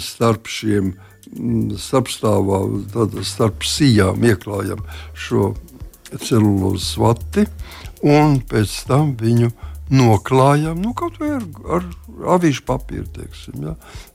starp 0.00 0.48
šiem 0.52 0.92
mm, 0.92 1.76
starpstāvā, 1.80 2.60
starp 3.24 3.64
sijām 3.68 4.24
ieklājam 4.24 4.84
šo 5.16 5.54
celulozes 6.20 6.94
vati 7.00 7.48
un 8.04 8.40
pēc 8.48 8.74
tam 8.88 9.14
viņu 9.20 9.50
noklājam 9.94 10.80
nu, 10.80 10.94
kaut 10.96 11.18
vai 11.20 11.34
ar, 11.36 11.44
ar 11.76 11.86
avīžu 12.36 12.64
papīru. 12.66 13.06
Teiksim, 13.14 13.66
ja. 13.68 13.74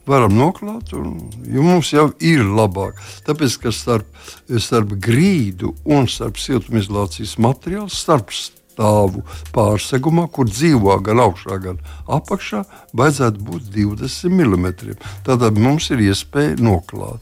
Varam 0.09 0.33
noklāt, 0.37 0.93
un 0.97 1.19
mums 1.53 1.91
jau 1.93 2.09
ir 2.25 2.41
labāk. 2.45 2.97
Tāpēc, 3.27 3.57
ka 3.63 3.73
starp, 3.75 4.09
starp 4.49 4.95
grīdu 4.97 5.75
un 5.85 6.09
starp 6.09 6.41
siltumizolācijas 6.41 7.37
materiālu, 7.41 7.91
starp 7.93 8.33
stāvu 8.79 9.23
pārsegumā, 9.55 10.27
kur 10.31 10.47
dzīvo 10.47 10.95
gan 11.03 11.19
augšā, 11.19 11.59
gan 11.59 11.79
apakšā, 12.07 12.63
vajadzētu 12.95 13.43
būt 13.43 13.67
20 13.75 14.31
mm. 14.31 14.95
Tad 15.27 15.43
mums 15.59 15.89
ir 15.91 15.99
iespēja 16.07 16.55
noklāt. 16.63 17.19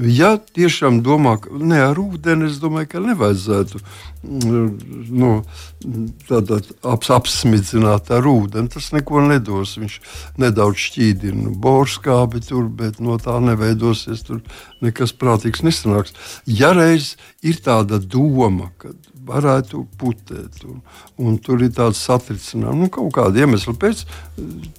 Ja 0.00 0.36
tiešām 0.38 1.02
domā, 1.04 1.36
ka 1.42 1.52
ne 1.52 1.82
ar 1.84 2.00
ūdeni, 2.00 2.48
es 2.48 2.58
domāju, 2.62 2.88
ka 2.94 3.04
nevajadzētu 3.04 3.82
nu, 4.24 5.30
ap, 6.82 7.04
apsmidzināt 7.18 8.10
ar 8.14 8.28
ūdeni. 8.28 8.72
Tas 8.72 8.90
neko 8.94 9.20
nedos. 9.28 9.76
Viņš 9.80 9.98
nedaudz 10.40 10.80
šķīdina 10.86 11.52
borskābi 11.60 12.40
tur, 12.44 12.68
bet 12.72 13.00
no 13.04 13.18
tā 13.20 13.36
neveidosies 13.44 14.24
tur 14.24 14.40
nekas 14.84 15.12
prātīgs 15.16 15.64
nesanāks. 15.66 16.16
Ja 16.48 16.72
reiz 16.76 17.14
ir 17.44 17.60
tāda 17.64 18.00
doma, 18.00 18.70
ka 18.80 18.94
varētu 19.26 19.84
putēt. 20.00 20.64
Un, 20.68 20.80
un 21.20 21.38
tur 21.42 21.62
ir 21.64 21.72
tāds 21.76 22.02
satricinājums, 22.06 22.80
nu, 22.84 22.90
kaut 22.92 23.12
kāda 23.16 23.44
iemesla 23.44 23.76
pēc. 23.80 24.04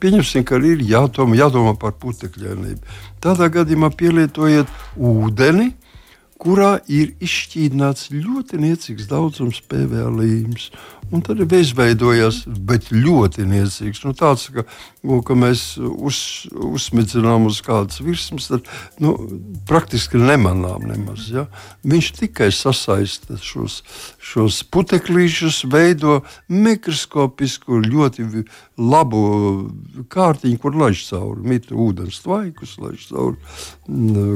Pieņemsim, 0.01 0.45
ka 0.47 0.59
ir 0.61 0.83
jādomā, 0.85 1.37
jādomā 1.39 1.75
par 1.79 1.95
putekļainību. 2.01 2.95
Tādā 3.23 3.49
gadījumā 3.53 3.91
pielietojiet 3.97 4.71
ūdeni 4.95 5.71
kurā 6.45 6.75
ir 6.91 7.15
izšķīdināts 7.25 8.11
ļoti 8.13 8.59
niecīgs 8.61 9.09
daudzums 9.09 9.63
PVC 9.65 10.11
līnijas. 10.13 10.69
Un 11.13 11.21
tad 11.21 11.37
ir 11.37 11.51
izveidojās, 11.53 12.39
bet 12.65 12.87
ļoti 12.89 13.45
niecīgs. 13.45 14.01
Nu, 14.07 14.15
tāds, 14.17 14.47
ka, 14.53 14.63
nu, 15.05 15.19
ka 15.25 15.35
mēs 15.37 15.75
uz, 15.77 16.17
uzsmidzinām 16.49 17.45
uz 17.45 17.59
kādas 17.65 18.01
virsmas, 18.01 18.47
tad 18.49 18.65
nu, 19.03 19.13
praktiski 19.69 20.17
nemanām 20.17 20.87
nemaz. 20.89 21.27
Ja? 21.29 21.45
Viņš 21.85 22.09
tikai 22.17 22.49
sasaista 22.55 23.37
šos, 23.37 23.83
šos 24.17 24.63
putekļīšus, 24.73 25.61
veido 25.69 26.23
mikroskopisku, 26.49 27.83
ļoti 27.85 28.25
labu 28.77 29.19
kārtiņu, 30.11 30.59
kur 30.59 30.75
laiž 30.75 31.03
cauri. 31.07 31.43
Mita 31.47 31.75
ūdens 31.79 32.19
tvaikus, 32.23 32.75
laiž 32.81 33.07
cauri 33.11 33.37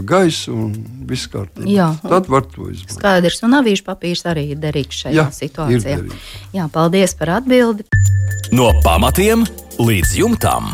gaisu 0.07 0.53
un 0.55 0.73
viss 1.09 1.29
kārtībā. 1.31 1.67
Jā, 1.69 1.89
tad 2.03 2.29
var 2.31 2.45
to 2.47 2.69
izmantot. 2.71 2.97
Skaidrs, 2.97 3.41
un 3.47 3.57
avīšu 3.59 3.87
papīrs 3.87 4.25
arī 4.29 4.49
ir 4.53 4.61
derīgs 4.61 5.03
šajā 5.03 5.17
Jā, 5.17 5.27
situācijā. 5.35 5.97
Jā, 6.55 6.69
paldies 6.73 7.15
par 7.19 7.35
atbildi. 7.39 7.87
No 8.55 8.71
pamatiem 8.85 9.43
līdz 9.79 10.15
jumtam. 10.21 10.73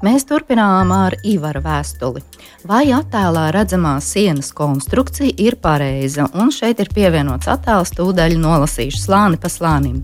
Mēs 0.00 0.24
turpinām 0.24 0.94
ar 0.96 1.12
Ivaru 1.28 1.60
vēstuli. 1.60 2.22
Vai 2.64 2.86
attēlā 2.96 3.50
redzamā 3.52 3.98
sienas 4.00 4.48
konstrukcija 4.56 5.34
ir 5.36 5.58
pareiza? 5.60 6.24
Un 6.40 6.48
šeit 6.52 6.80
ir 6.80 6.88
pievienots 6.92 7.48
attēls, 7.52 7.92
tūdaļ 7.98 8.38
nolasīšu 8.40 8.96
slāni 8.96 9.36
pa 9.40 9.50
slānim. 9.52 9.98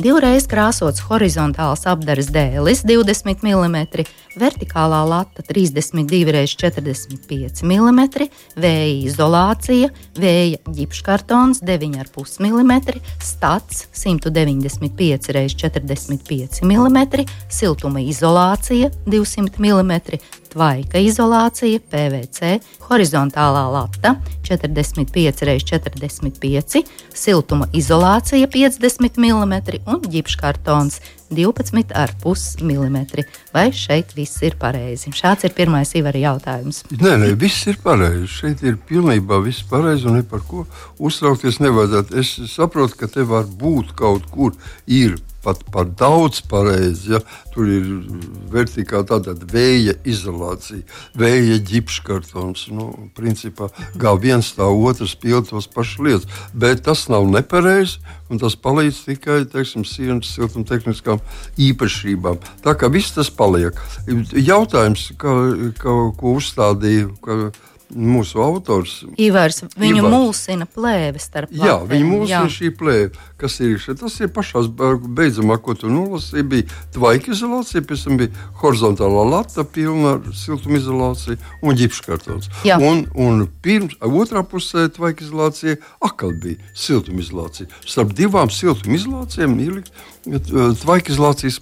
Divreiz 0.00 0.48
krāsots 0.48 1.04
horizontāls 1.04 1.84
apdares 1.88 2.30
dēlis 2.32 2.80
20 2.88 3.44
mm, 3.44 4.06
vertikālā 4.40 5.02
lata 5.08 5.44
32 5.44 6.32
x 6.46 6.56
45 6.56 7.60
mm, 7.68 8.00
vēja 8.56 8.96
izolācija, 9.10 9.92
vēja 10.16 10.62
ģipškartons 10.80 11.60
9,5 11.60 12.40
mm, 12.40 12.72
stats 13.20 13.84
195 14.00 15.32
x 15.44 15.60
45 15.60 16.64
mm, 16.64 17.28
siltuma 17.52 18.00
izolācija 18.00 18.88
200 19.04 19.41
mm, 19.41 19.41
tvaika 20.52 21.00
izolācija, 21.00 21.80
PVC, 21.90 22.58
horizontālā 22.90 23.64
lata 23.72 24.16
45 24.44 25.46
x 25.54 25.72
45, 25.72 26.82
siltuma 27.14 27.68
izolācija 27.72 28.48
50 28.52 29.18
mm 29.18 29.54
un 29.86 30.04
ģipškartons 30.12 31.00
12,5 31.32 32.62
mm. 32.62 32.98
Vai 33.54 33.70
šeit 33.72 34.12
viss 34.16 34.42
ir 34.44 34.58
pareizi? 34.60 35.12
Šāds 35.16 35.46
ir 35.48 35.56
pirmais 35.56 35.94
Ivar 35.96 36.16
jautājums. 36.18 36.82
Nē, 36.92 37.16
nē, 37.22 37.32
viss 37.40 37.66
ir 37.70 37.80
pareizi. 37.82 38.28
Šeit 38.28 38.62
ir 38.66 38.76
pilnībā 38.88 39.40
viss 39.44 39.64
pareizi 39.68 40.10
un 40.10 40.20
par 40.28 40.44
ko 40.48 40.66
uztraukties 41.00 41.62
nevajadzētu. 41.64 42.18
Es 42.20 42.36
saprotu, 42.52 43.00
ka 43.00 43.08
te 43.08 43.24
var 43.24 43.48
būt 43.48 43.96
kaut 43.96 44.28
kur 44.32 44.52
ir 44.86 45.16
pat 45.44 45.62
par 45.72 45.88
daudz 45.98 46.42
pareizi. 46.48 47.14
Ja? 47.14 47.20
Tur 47.52 47.68
ir 47.68 47.88
vertikāli 48.52 49.08
tāda 49.10 49.34
vēja 49.52 49.94
izolācija, 50.08 50.82
vēja 51.18 51.58
ģipškartons. 51.68 52.68
Nu, 52.72 52.88
principā, 53.16 53.68
kā 54.00 54.14
viens 54.20 54.52
tā 54.56 54.68
otrs 54.70 55.14
pild 55.20 55.50
tos 55.50 55.68
pašus 55.70 56.02
lietas. 56.02 56.44
Bet 56.54 56.84
tas 56.86 57.04
nav 57.12 57.28
nepareizi, 57.30 58.00
tas 58.40 58.56
palīdz 58.56 59.02
tikai 59.10 59.42
teiksim, 59.52 59.84
sienas 59.88 60.32
siltumtehniskām 60.36 61.20
īpašībām. 61.60 62.40
Tā 62.64 62.76
kā 62.78 62.88
viss 62.92 63.12
tas 63.16 63.28
paliek. 63.28 63.76
Jautājums, 64.32 65.10
ka, 65.20 65.36
ka, 65.78 65.98
ko 66.16 66.38
uzstādīju. 66.38 67.12
Ka, 67.22 67.38
mūsu 67.94 68.40
autors. 68.42 69.02
Ivars, 69.20 69.62
viņu 69.76 70.00
Ivars. 70.00 70.14
mulsina 70.14 70.66
plēve 70.66 71.20
starp 71.22 71.52
Jā, 71.52 71.78
lapēm, 71.78 71.90
viņa 71.92 72.08
mūsu 72.08 72.30
jā. 72.30 72.42
šī 72.50 72.70
plēve, 72.78 73.10
kas 73.40 73.58
ir 73.60 73.78
šeit. 73.82 74.00
Tas 74.02 74.18
ir 74.20 74.30
pašā 74.32 74.64
beidzamā, 75.16 75.58
ko 75.62 75.74
tu 75.78 75.90
nolasīji. 75.92 76.46
Bija 76.52 76.80
tvaika 76.94 77.32
izolācija, 77.34 77.84
pēc 77.88 78.04
tam 78.06 78.20
bija 78.20 78.46
horizontālā 78.62 79.24
lata, 79.30 79.64
pilna 79.64 80.16
ar 80.16 80.32
siltumizolāciju 80.36 81.38
un 81.62 81.78
ģipškartons. 81.80 82.50
Jā. 82.68 82.78
Un, 82.82 83.04
un 83.14 83.46
pirms, 83.64 83.98
otrā 84.00 84.44
pusē 84.46 84.88
tvaika 84.92 85.24
izolācija 85.26 85.78
atkal 86.02 86.34
bija 86.42 86.60
siltumizolācija. 86.74 87.70
Starp 87.86 88.16
divām 88.18 88.50
siltumizolācijām 88.52 89.58
ielikt 89.62 89.92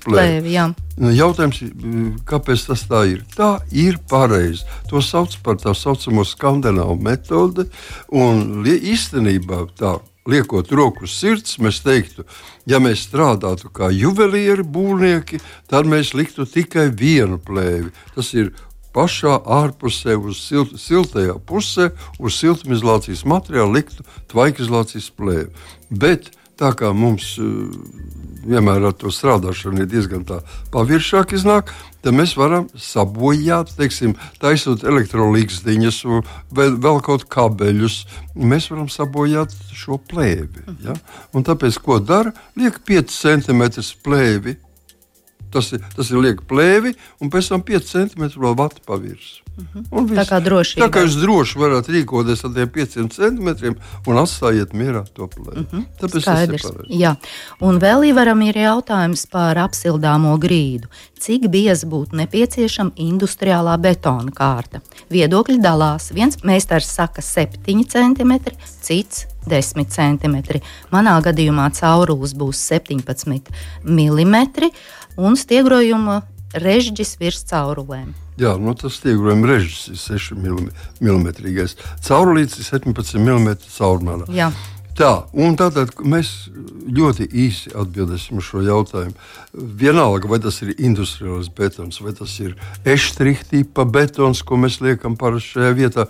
plēve. 0.00 0.21
Plēve, 0.21 0.52
jā. 0.52 0.67
Jautājums, 1.17 1.62
kāpēc 2.29 2.67
tas 2.69 2.85
tā 2.90 3.05
ir? 3.09 3.25
Tā 3.33 3.55
ir 3.73 3.97
pareizi. 4.11 4.67
To 4.90 5.00
sauc 5.05 5.37
par 5.45 5.57
tā 5.62 5.73
saucamo 5.76 6.26
skandinālu 6.29 6.99
metodi. 7.00 7.69
Un 8.12 8.62
īstenībā 8.64 9.64
tā. 9.81 9.99
Liekot 10.29 10.69
roku 10.76 11.07
uz 11.09 11.14
sirds, 11.17 11.57
mēs 11.64 11.79
teiktu, 11.81 12.26
ja 12.69 12.76
mēs 12.79 13.07
strādātu 13.09 13.71
kā 13.73 13.88
juvelieri, 13.88 14.62
būvnieki, 14.62 15.40
tad 15.67 15.88
mēs 15.88 16.12
liktu 16.14 16.45
tikai 16.45 16.90
vienu 16.93 17.38
plēvi. 17.40 17.88
Tas 18.14 18.29
ir 18.37 18.52
pašā 18.95 19.38
ārpusē, 19.49 20.19
uz 20.21 20.43
silt, 20.45 20.76
siltajā 20.79 21.38
pusē, 21.49 21.88
uz 22.21 22.37
siltumizolācijas 22.37 23.25
materiāla 23.25 23.81
liktu 23.81 24.05
tvaikizolācijas 24.31 25.09
plēvi. 25.17 25.49
Bet 25.90 26.31
tā 26.61 26.75
kā 26.76 26.93
mums 26.97 27.35
uh, 27.40 27.67
vienmēr 28.45 28.87
ar 28.88 28.97
to 28.97 29.11
strādāšanu 29.12 29.85
ir 29.85 29.88
diezgan 29.90 30.25
paviršāk 30.73 31.35
iznāk, 31.37 31.73
tad 32.05 32.17
mēs 32.17 32.37
varam 32.38 32.69
sabojāt, 32.79 33.75
teiksim, 33.79 34.17
taisot 34.40 34.85
elektrolīgsdiņas 34.88 36.00
vai 36.57 36.71
vēl 36.73 37.00
kaut 37.05 37.26
kabeļus. 37.33 38.02
Mēs 38.35 38.71
varam 38.73 38.88
sabojāt 38.93 39.55
šo 39.76 40.00
plēvi. 40.11 40.67
Ja? 40.87 40.97
Un 41.37 41.47
tāpēc, 41.47 41.81
ko 41.85 42.00
dara, 42.00 42.33
liek 42.57 42.81
5 42.88 43.14
cm 43.14 43.67
plēvi. 44.05 44.57
Tas 45.50 45.73
ir, 45.75 45.83
tas 45.97 46.11
ir 46.11 46.21
liek 46.23 46.42
plēvi, 46.47 46.95
un 47.21 47.30
pēc 47.30 47.49
tam 47.50 47.62
5 47.66 47.88
cm 47.90 48.28
vēl 48.38 48.57
vata 48.59 48.83
pa 48.87 48.99
virsmu. 49.00 49.50
Un 49.90 50.07
Tā 50.09 50.23
viss. 50.23 50.30
kā 50.30 50.38
drošība. 50.40 50.87
Tā 50.87 50.88
kā 50.95 51.02
jūs 51.04 51.16
droši 51.21 51.59
varat 51.61 51.88
rīkoties 51.90 52.45
ar 52.47 52.52
tiem 52.54 52.71
5 52.76 52.95
centimetriem 53.16 53.75
un 54.09 54.21
atstājiet 54.23 54.73
mierā 54.76 55.02
to 55.14 55.26
plēvi. 55.28 55.61
Mm 55.61 55.66
-hmm. 55.73 55.85
Tāpēc 56.00 56.23
Skaidrs. 56.23 56.62
tas 56.62 56.71
ir 56.71 56.76
pareizi. 56.76 57.00
Jā, 57.02 57.16
un 57.61 57.80
vēl 57.80 58.07
Ivaram 58.11 58.42
ir 58.42 58.54
jautājums 58.54 59.26
par 59.30 59.59
apsildāmo 59.59 60.38
grīdu. 60.38 60.87
Cik 61.19 61.49
bieza 61.50 61.87
būtu 61.87 62.16
nepieciešama 62.16 62.90
industriālā 62.97 63.76
betona 63.80 64.30
kārta? 64.30 64.80
Viedokļi 65.11 65.61
dalās. 65.61 66.12
Viens 66.14 66.37
meistars 66.42 66.87
saka 66.87 67.23
7 67.23 67.85
cm, 67.85 68.33
cits 68.83 69.26
10 69.49 69.89
cm. 69.95 70.37
Manā 70.93 71.17
gadījumā 71.25 71.71
caurulis 71.77 72.35
būs 72.37 72.61
17 72.73 73.53
mm 73.85 74.37
un 75.21 75.37
stiegrojuma 75.37 76.23
režģis 76.55 77.17
virs 77.21 77.45
caurulēm. 77.51 78.13
Jā, 78.41 78.55
nu 78.57 78.75
tas 78.79 78.97
stiegrojuma 78.97 79.53
režģis 79.53 79.89
ir 79.93 80.03
6 80.19 80.37
mm. 80.41 81.71
Caurulīts 82.07 82.59
ir 82.59 82.69
17 82.73 83.21
mm 83.21 83.57
caurmērā. 83.69 84.29
Jā. 84.35 84.51
Tā, 85.01 85.11
un 85.33 85.55
tātad 85.57 85.95
mēs 86.05 86.51
ļoti 86.93 87.25
īsi 87.41 87.71
atbildēsim 87.79 88.41
uz 88.41 88.49
šo 88.51 88.61
jautājumu. 88.67 89.15
Vienalga, 89.81 90.29
vai 90.29 90.41
tas 90.43 90.59
ir 90.65 90.75
industriāls 90.77 91.49
betons, 91.57 92.03
vai 92.05 92.13
tas 92.17 92.35
ir 92.43 92.57
eštrihtīpa 92.85 93.87
betons, 93.89 94.43
ko 94.45 94.59
mēs 94.61 94.81
liekam 94.85 95.17
parasti 95.21 95.55
šajā 95.55 95.71
vietā, 95.79 96.07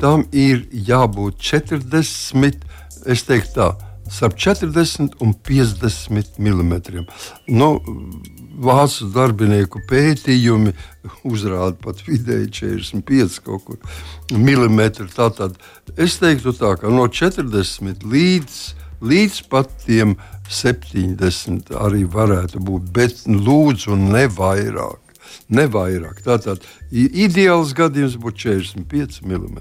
tam 0.00 0.26
ir 0.32 0.66
jābūt 0.70 1.40
40, 1.40 2.66
es 3.06 3.24
teiktu 3.28 3.54
tā, 3.56 3.70
starp 4.10 4.36
40 4.36 5.16
un 5.22 5.34
50 5.34 6.38
mm. 6.38 7.06
Nu, 7.48 7.70
Vācu 8.60 9.06
darbinieku 9.14 9.80
pētījumi 9.88 10.74
uzrāda 11.24 11.78
pat 11.80 12.02
vidēji 12.04 12.50
45 12.58 13.38
kaut 13.46 13.62
kur 13.64 13.78
milimetri. 14.36 15.06
Tātad 15.14 15.56
es 15.96 16.18
teiktu 16.20 16.52
tā, 16.58 16.74
ka 16.76 16.92
no 16.92 17.06
40 17.08 18.04
līdz, 18.04 18.58
līdz 19.00 19.40
pat 19.48 19.72
tiem 19.86 20.18
70 20.50 21.72
arī 21.78 22.04
varētu 22.04 22.60
būt, 22.66 22.90
bet 22.92 23.24
lūdzu 23.30 23.96
ne 23.96 24.26
vairāk. 24.28 25.09
Ne 25.50 25.66
vairāk. 25.70 26.22
Tātad 26.24 26.64
ideāls 26.90 27.74
gadījums 27.76 28.16
būtu 28.20 28.44
45 28.46 29.22
mm. 29.26 29.58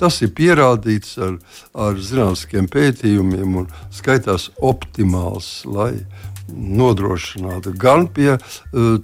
Tas 0.00 0.20
ir 0.24 0.32
pierādīts 0.34 1.16
ar, 1.22 1.38
ar 1.74 1.98
zinātniskiem 1.98 2.68
pētījumiem 2.72 3.60
un 3.62 3.68
skaitās 3.94 4.50
optimāls, 4.58 5.62
lai 5.66 5.92
nodrošinātu 6.54 7.72
gan 7.80 8.08
pie 8.12 8.34
uh, 8.34 8.40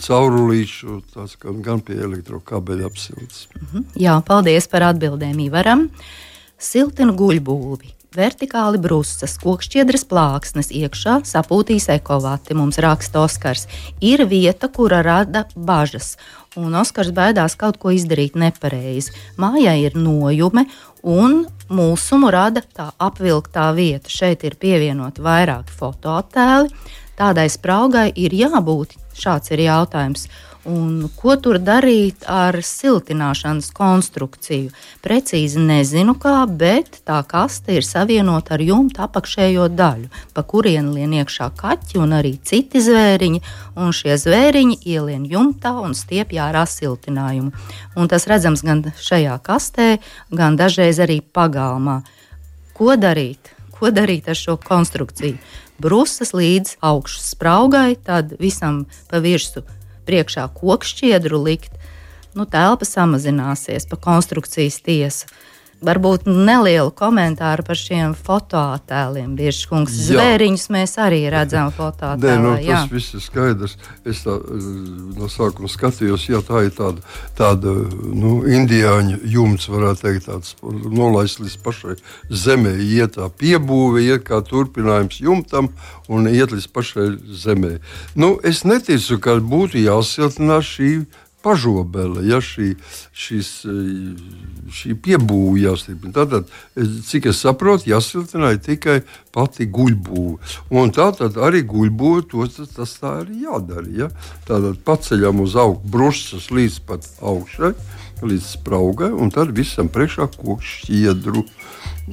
caurulīšu, 0.02 0.98
tās, 1.14 1.36
gan, 1.40 1.62
gan 1.64 1.80
pie 1.84 1.96
elektrokabeļa 2.04 2.90
apsildes. 2.90 3.46
Jā, 3.98 4.18
paldies 4.26 4.68
par 4.70 4.90
atbildēm 4.90 5.40
Ivaram. 5.46 5.88
Siltina 6.60 7.14
guļbūvi. 7.16 7.94
Vertikāli 8.10 8.80
brūces, 8.82 9.36
kokšķiedras 9.38 10.02
plāksnes 10.10 10.72
iekšā 10.74 11.20
sapūtīs 11.30 11.84
ekovati. 11.94 12.56
Mums 12.58 12.80
raksta 12.82 13.20
Oskars. 13.22 13.68
Ir 14.02 14.24
vieta, 14.26 14.66
kura 14.66 14.98
rada 15.06 15.44
bažas, 15.54 16.16
un 16.58 16.74
Oskars 16.74 17.12
baidās 17.14 17.54
kaut 17.60 17.78
ko 17.78 17.92
izdarīt 17.94 18.34
nepareizi. 18.34 19.14
Mājā 19.38 19.76
ir 19.84 19.94
nojume, 19.94 20.66
un 21.06 21.44
mūsumu 21.70 22.32
rada 22.34 22.64
tā 22.66 22.88
apvilktā 22.98 23.68
vieta. 23.78 24.10
Šeit 24.10 24.42
ir 24.42 24.58
pievienoti 24.58 25.22
vairāki 25.22 25.78
fotoattēli. 25.78 26.74
Tādai 27.20 27.50
spraugai 27.52 28.08
ir 28.16 28.32
jābūt. 28.32 28.94
Šāds 29.20 29.52
ir 29.52 29.60
jautājums. 29.66 30.22
Un 30.68 31.06
ko 31.16 31.34
tur 31.40 31.56
darīt 31.60 32.24
ar 32.28 32.56
siltināšanas 32.64 33.70
konstrukciju? 33.76 34.70
Precīzi 35.04 35.60
nezinu, 35.60 36.14
kā, 36.20 36.44
bet 36.48 36.98
tā 37.08 37.18
kaste 37.28 37.76
ir 37.76 37.84
savienota 37.84 38.56
ar 38.56 38.64
jumta 38.64 39.06
apakšējo 39.06 39.68
daļu, 39.72 40.08
pa 40.36 40.44
kurienu 40.44 40.96
lien 40.96 41.14
iekšā 41.20 41.50
kaķi 41.60 42.00
un 42.00 42.16
arī 42.16 42.34
citi 42.44 42.80
zvēriņi. 42.84 43.40
Un 43.80 43.92
šie 43.96 44.16
zvēriņi 44.20 44.80
ielien 44.88 45.24
jumtā 45.28 45.76
un 45.80 45.96
stiepjā 45.96 46.48
ārā 46.48 46.66
siltinājumu. 46.68 47.52
Un 47.96 48.12
tas 48.12 48.28
redzams 48.28 48.64
gan 48.64 48.84
šajā 48.96 49.36
kastē, 49.44 49.94
gan 50.32 50.60
dažreiz 50.60 51.00
arī 51.00 51.20
pagalmā. 51.20 52.02
Ko 52.76 52.96
darīt? 53.00 53.56
Ko 53.76 53.88
darīt 53.92 54.28
ar 54.28 54.36
šo 54.36 54.60
konstrukciju? 54.60 55.40
Brūces 55.80 56.34
līdz 56.36 56.74
augšas 56.84 57.30
spraugai, 57.32 57.94
tad 58.04 58.34
visam 58.40 58.82
pa 59.08 59.20
virsmu 59.24 59.62
priekšā 60.04 60.44
kokšķiedru 60.58 61.38
likt, 61.40 61.72
nu, 62.36 62.44
telpa 62.44 62.84
samazināsies 62.84 63.88
pa 63.88 63.96
konstrukcijas 63.96 64.80
tiesu. 64.84 65.30
Varbūt 65.80 66.26
nelielu 66.28 66.90
komentāru 66.92 67.64
par 67.64 67.78
šiem 67.78 68.12
fotoattēliem. 68.12 69.32
Bieži 69.38 69.64
kungs 69.70 69.94
zvēriņus 70.10 70.66
mēs 70.74 70.96
arī 71.00 71.22
redzam 71.32 71.68
Nē, 71.70 71.76
fotoattēlā. 71.78 72.42
nu, 72.44 72.50
jā. 72.60 72.82
tas 72.82 72.92
viss 72.92 73.16
ir 73.16 73.24
skaidrs. 73.24 73.76
Es 74.04 74.20
tā, 74.26 74.34
no 75.16 75.30
sākuma 75.32 75.70
skatījos, 75.72 76.26
ja 76.28 76.42
tā 76.44 76.66
ir 76.66 76.74
tāda, 76.76 77.00
tāda 77.38 77.72
nu, 77.96 78.42
indiāņu 78.44 79.22
jumts, 79.32 79.70
varētu 79.72 80.04
teikt, 80.04 80.28
tāds 80.28 80.52
nolaists 80.60 81.40
līdz 81.40 81.56
pašai 81.64 81.96
zemē, 82.28 82.76
iet 82.84 83.16
tā 83.16 83.30
piebūve, 83.40 84.04
iet 84.04 84.26
kā 84.28 84.42
turpinājums 84.44 85.22
jumtam 85.24 85.72
un 86.12 86.28
iet 86.28 86.52
līdz 86.52 86.68
pašai 86.76 87.08
zemē. 87.40 87.78
Nu, 88.20 88.34
es 88.44 88.66
neticu, 88.68 89.16
ka 89.16 89.40
būtu 89.40 89.80
jāsiltinās 89.80 90.76
šī 90.76 90.92
pažobele, 91.42 92.22
ja 92.28 92.40
šī, 92.44 92.74
šis, 93.12 93.50
eh, 93.64 94.70
šī 94.70 94.94
piebūve 95.04 95.62
jāstiprina. 95.64 96.14
Tātad, 96.20 96.50
cik 97.06 97.30
es 97.32 97.40
saprotu, 97.44 97.90
jāsiltina 97.90 98.52
tikai 98.60 99.00
pati 99.32 99.66
guļbūve. 99.66 100.38
Un 100.70 100.92
tātad 100.92 101.38
arī 101.40 101.62
guļbūve, 101.66 102.26
to 102.30 102.46
tas, 102.46 102.74
tas 102.76 102.96
tā 103.00 103.14
ir 103.24 103.32
jādara. 103.46 103.88
Ja? 103.96 104.10
Tātad 104.48 104.82
paceļam 104.84 105.40
uz 105.40 105.56
augšu 105.56 105.90
brusces 105.90 106.50
līdz 106.50 106.80
pat 106.86 107.08
augšai, 107.20 107.74
līdz 108.22 108.46
spraugai, 108.56 109.10
un 109.12 109.32
tad 109.32 109.54
visam 109.56 109.88
priekšā 109.88 110.28
koks 110.36 110.76
šķiedru. 110.80 111.44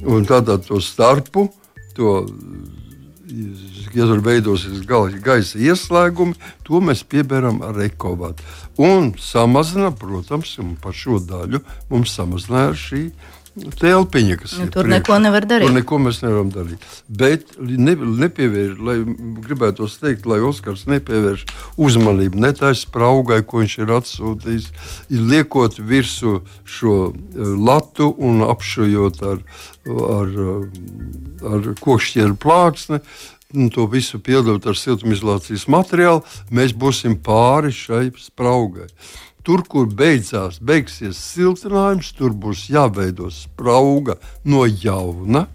Un 0.08 0.26
tātad 0.28 0.66
to 0.68 0.80
starpu, 0.80 1.48
to 1.96 2.22
ja 3.94 4.08
tur 4.08 4.22
veidosies 4.24 4.84
gaisa 4.86 5.58
ieslēgumi, 5.58 6.36
to 6.66 6.82
mēs 6.84 7.04
pieberam 7.08 7.62
ar 7.66 7.78
ekovātu. 7.86 8.44
Un 8.78 9.12
samazina, 9.18 9.90
protams, 9.90 10.58
un 10.62 10.76
par 10.82 10.94
šo 10.94 11.18
daļu 11.22 11.62
mums 11.90 12.14
samazināja 12.18 12.76
šī 12.78 13.02
telpiņa, 13.78 14.36
kas 14.38 14.56
Nu, 14.58 14.66
tur 14.70 14.86
priekšā. 14.86 14.98
neko 14.98 15.18
nevar 15.18 15.46
darīt. 15.48 15.66
Tur 15.66 15.74
neko 15.74 15.98
mēs 15.98 16.20
nevaram 16.22 16.50
darīt. 16.52 16.84
Bet 17.08 17.56
ne, 17.58 17.94
nepievērš, 17.94 18.76
lai 18.78 18.96
gribētu 19.46 19.88
teikt, 20.00 20.26
lai 20.26 20.40
Oskars 20.46 20.86
nepievērš 20.86 21.44
uzmanību 21.76 22.38
ne 22.38 22.52
tai 22.52 22.74
spraugai, 22.78 23.42
ko 23.42 23.62
viņš 23.62 23.78
ir 23.82 23.94
atsūtījis, 23.98 24.68
ir 25.10 25.24
liekot 25.32 25.78
virsū 25.78 26.42
šo 26.64 26.94
eh, 27.10 27.40
latu 27.58 28.14
un 28.18 28.44
apšujot 28.46 29.22
ar, 29.22 29.42
ar, 29.88 30.38
ar 31.54 31.72
kokšķieru 31.80 32.38
plāksni. 32.38 33.02
Un 33.02 33.37
to 33.48 33.86
visu 33.88 34.20
pildot 34.20 34.66
ar 34.68 34.76
siltumizolācijas 34.76 35.64
materiālu, 35.72 36.20
mēs 36.52 36.74
būsim 36.76 37.16
pāri 37.24 37.72
šai 37.72 38.10
spraugai. 38.20 38.88
Tur, 39.46 39.62
kur 39.64 39.86
beidzās, 39.88 40.58
beigsies 40.60 41.16
siltinājums, 41.16 42.12
tur 42.12 42.34
būs 42.36 42.66
jāveido 42.68 43.30
sprauga 43.32 44.18
no 44.44 44.66
jauna. 44.68 45.46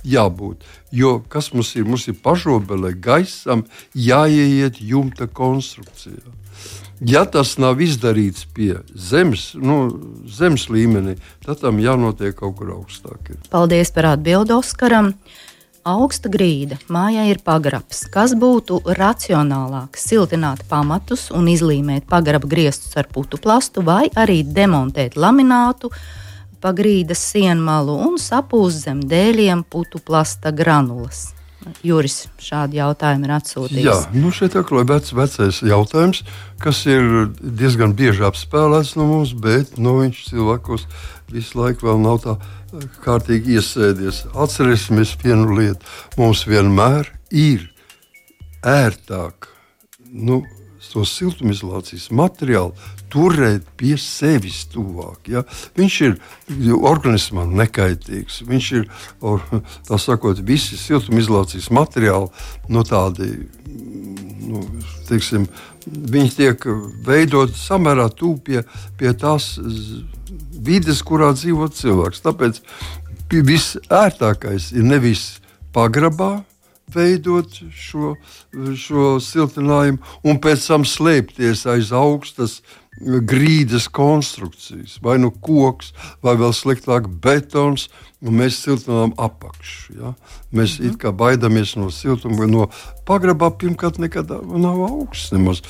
Jābūt. 0.00 0.64
Jo 0.96 1.18
kas 1.28 1.50
mums 1.52 1.74
ir? 1.76 1.84
Mums 1.84 2.06
ir 2.08 2.16
pašobelē 2.24 2.94
gaisam 2.96 3.66
jāieiet 3.92 4.80
jumta 4.80 5.28
konstrukcijā. 5.28 6.32
Ja 7.04 7.26
tas 7.28 7.54
nav 7.60 7.80
izdarīts 7.80 8.46
pie 8.56 8.74
zemes, 8.92 9.50
nu, 9.56 9.76
zemes 10.24 10.66
līmenī, 10.72 11.18
tad 11.44 11.60
tam 11.60 11.80
jānotiek 11.80 12.36
kaut 12.36 12.58
kur 12.58 12.72
augstāk. 12.74 13.32
Paldies 13.52 13.92
par 13.92 14.14
atbildi 14.14 14.56
Oskaram. 14.56 15.14
Augsta 15.88 16.28
grīda, 16.28 16.76
mājā 16.92 17.22
ir 17.30 17.38
pagrabs. 17.40 18.02
Kas 18.12 18.34
būtu 18.36 18.82
racionālāk? 18.98 19.96
Siltināt 19.96 20.66
pamatus 20.68 21.30
un 21.32 21.48
izlīmēt 21.48 22.04
pagraba 22.10 22.48
griestus 22.50 22.98
ar 23.00 23.08
putu 23.08 23.40
plastu, 23.40 23.80
vai 23.80 24.10
arī 24.12 24.42
demontēt 24.44 25.16
laminātu 25.16 25.88
pa 26.60 26.74
grīdas 26.76 27.22
sienmalu 27.32 27.96
un 27.96 28.20
sapūst 28.20 28.84
zem 28.84 29.00
dēļiem 29.00 29.64
putu 29.72 30.02
plasta 30.04 30.52
granulas. 30.52 31.30
Juris 31.84 32.26
šādu 32.40 32.76
jautājumu 32.76 33.28
ir 33.28 33.34
atsūtījis. 33.38 33.88
Jā, 33.88 33.96
nu 34.16 34.32
šeit 34.36 34.56
ir 34.56 34.68
vec, 34.88 35.08
vecais 35.16 35.62
jautājums, 35.64 36.22
kas 36.60 36.84
ir 36.88 37.30
diezgan 37.40 37.96
bieži 37.96 38.24
apspēlēts 38.28 38.96
no 39.00 39.08
mums, 39.08 39.32
bet 39.32 39.76
nu, 39.80 39.96
viņš 40.00 40.22
cilvēkos 40.28 40.86
visu 41.32 41.60
laiku 41.60 41.88
vēl 41.88 42.00
nav 42.04 42.20
tā 42.24 42.36
kārtīgi 43.04 43.58
iesēdies. 43.58 44.24
Atcerēsimies 44.34 45.16
vienu 45.22 45.56
lietu. 45.58 45.86
Mums 46.20 46.44
vienmēr 46.48 47.10
ir 47.30 47.66
ērtāk 48.66 49.48
nu, 50.10 50.42
to 50.90 51.04
siltumizolācijas 51.06 52.08
materiālu 52.16 52.72
turēt 53.10 53.66
pie 53.78 53.94
sevis 54.00 54.64
tuvāk. 54.72 55.28
Ja? 55.30 55.42
Viņš 55.78 55.98
ir 56.06 56.16
organismam 56.74 57.52
nekaitīgs. 57.58 58.40
Viņš 58.48 58.70
ir, 58.78 58.86
tā 59.88 59.98
sakot, 60.02 60.42
visi 60.46 60.78
siltumizolācijas 60.80 61.70
materiāli 61.74 62.30
no 62.72 62.84
tādi. 62.86 63.32
Nu, 64.50 64.64
teiksim, 65.06 65.44
viņi 65.86 66.30
tiek 66.34 66.64
veidoti 67.06 67.54
samērā 67.58 68.08
tuvu 68.18 68.40
pie, 68.48 68.62
pie 68.98 69.12
tās 69.14 69.52
vides, 70.52 71.02
kurā 71.06 71.32
dzīvo 71.36 71.68
cilvēks. 71.74 72.22
Tāpēc 72.26 72.62
visērtākais 73.30 74.72
ir 74.74 74.86
nevis 74.86 75.40
pagrabā, 75.74 76.40
veidot 76.90 77.60
šo, 77.70 78.14
šo 78.74 79.14
siltinājumu 79.22 80.00
un 80.26 80.40
pēc 80.42 80.66
tam 80.72 80.86
slēpties 80.88 81.62
aiz 81.70 81.92
augstas 81.94 82.60
grīdas 83.00 83.86
konstrukcijas, 83.88 84.98
vai 85.02 85.16
nu 85.22 85.30
koks, 85.30 85.94
vai 86.24 86.34
vēl 86.40 86.52
sliktāk 86.56 87.06
betons, 87.22 87.88
mēs 88.20 88.58
siltinām 88.60 89.14
apakšu. 89.16 89.94
Ja? 89.96 90.14
Mēs 90.52 90.78
mm 90.78 90.84
-hmm. 90.84 90.90
it 90.90 90.98
kā 90.98 91.12
baidāmies 91.12 91.76
no 91.76 91.90
siltuma, 91.90 92.46
no 92.46 92.68
pagrabā 93.06 93.50
pirmkārt 93.50 93.98
nekad 93.98 94.28
nav 94.28 94.82
augsts 94.84 95.32
nemaz. 95.32 95.62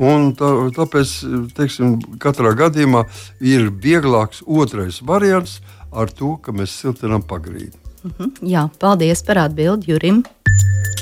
Un 0.00 0.32
tā, 0.38 0.48
tāpēc 0.76 1.12
teiksim, 1.56 1.98
katrā 2.22 2.54
gadījumā 2.58 3.04
ir 3.40 3.70
vieglāks 3.70 4.42
otrais 4.46 5.02
variants 5.02 5.60
ar 5.92 6.10
to, 6.10 6.36
ka 6.42 6.52
mēs 6.52 6.74
siltinām 6.80 7.22
pagrīdi. 7.22 7.76
Uh 8.04 8.10
-huh. 8.18 8.30
Jā, 8.42 8.68
paldies 8.78 9.22
par 9.22 9.38
atbildi 9.38 9.90
Jurim. 9.90 10.24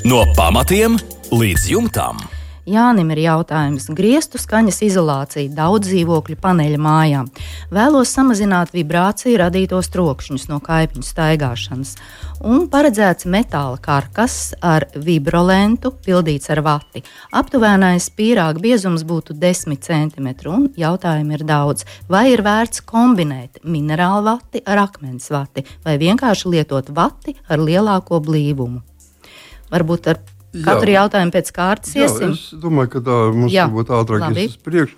No 0.05 0.25
pamatiem 0.35 0.97
līdz 1.31 1.69
jumtam. 1.69 2.17
Jānim 2.71 3.09
ir 3.11 3.19
jautājums. 3.25 3.89
Griestu 3.91 4.39
skaņas 4.39 4.77
izolācija 4.85 5.51
daudz 5.51 5.89
dzīvokļu 5.89 6.37
paneļa 6.39 6.77
mājām. 6.79 7.27
Vēlos 7.73 8.13
samazināt 8.15 8.71
vibrāciju 8.71 9.41
radītos 9.41 9.89
trokšņus 9.91 10.47
no 10.47 10.61
kaipiņu 10.63 11.03
staigāšanas. 11.03 11.95
Un 12.47 12.69
paredzēts 12.71 13.27
metāla 13.27 13.75
karkas 13.81 14.53
ar 14.63 14.87
vibrolentu, 14.95 15.91
pildīts 16.05 16.47
ar 16.53 16.63
vati. 16.63 17.03
Aptuvenais 17.35 18.07
pīrāga 18.15 18.63
biezums 18.63 19.03
būtu 19.09 19.35
10 19.41 19.81
cm. 19.83 20.31
Un 20.47 20.69
jautājumi 20.79 21.35
ir 21.37 21.43
daudz. 21.47 21.83
Vai 22.07 22.29
ir 22.31 22.45
vērts 22.45 22.85
kombinēt 22.87 23.65
minerālu 23.67 24.29
vati 24.31 24.63
ar 24.63 24.85
akmens 24.87 25.27
vati, 25.33 25.65
vai 25.83 25.97
vienkārši 25.99 26.55
lietot 26.55 26.93
vati 26.95 27.35
ar 27.49 27.59
lielāko 27.59 28.23
blīvumu? 28.23 28.79
Varbūt 29.71 30.13
ar 30.13 30.23
Katru 30.51 30.91
Jā. 30.91 30.99
jautājumu 30.99 31.31
pēc 31.31 31.49
kārtas 31.55 31.93
Jā, 31.95 32.09
iesim. 32.09 32.33
Es 32.35 32.49
domāju, 32.59 32.89
ka 32.97 33.01
tā 33.05 33.17
mums 33.31 33.53
Jā. 33.53 33.69
būtu 33.71 33.93
ātrāk 33.95 34.25
iet 34.35 34.51
uz 34.51 34.57
priekšu. 34.59 34.97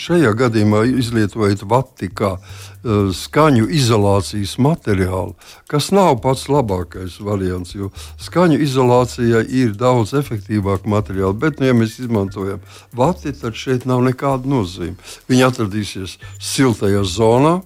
Šajā 0.00 0.30
gadījumā 0.40 0.86
izlietojot 0.88 1.64
vati 1.68 2.08
kā 2.08 2.30
uh, 2.38 3.10
skaņu 3.12 3.68
izolācijas 3.68 4.54
materiālu, 4.64 5.36
kas 5.68 5.90
nav 5.92 6.22
pats 6.24 6.46
labākais 6.48 7.18
variants, 7.20 7.74
jo 7.76 7.90
skaņu 8.22 8.62
izolācijai 8.64 9.44
ir 9.44 9.74
daudz 9.76 10.14
efektīvāk 10.16 10.88
materiāli, 10.88 11.36
bet, 11.44 11.60
nu, 11.60 11.68
ja 11.68 11.76
mēs 11.76 11.98
izmantojam 12.00 12.64
vati, 12.96 13.34
tad 13.36 13.58
šeit 13.58 13.84
nav 13.84 14.00
nekāda 14.08 14.48
nozīme. 14.48 14.96
Viņi 15.28 15.46
atradīsies 15.50 16.16
siltajā 16.40 17.04
zonā, 17.04 17.58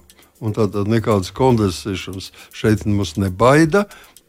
un 0.43 0.53
tātad 0.53 0.91
nekādas 0.91 1.31
kondensēšanas 1.35 2.31
šeit 2.55 2.85
mums 2.89 3.15
nebaida. 3.17 3.87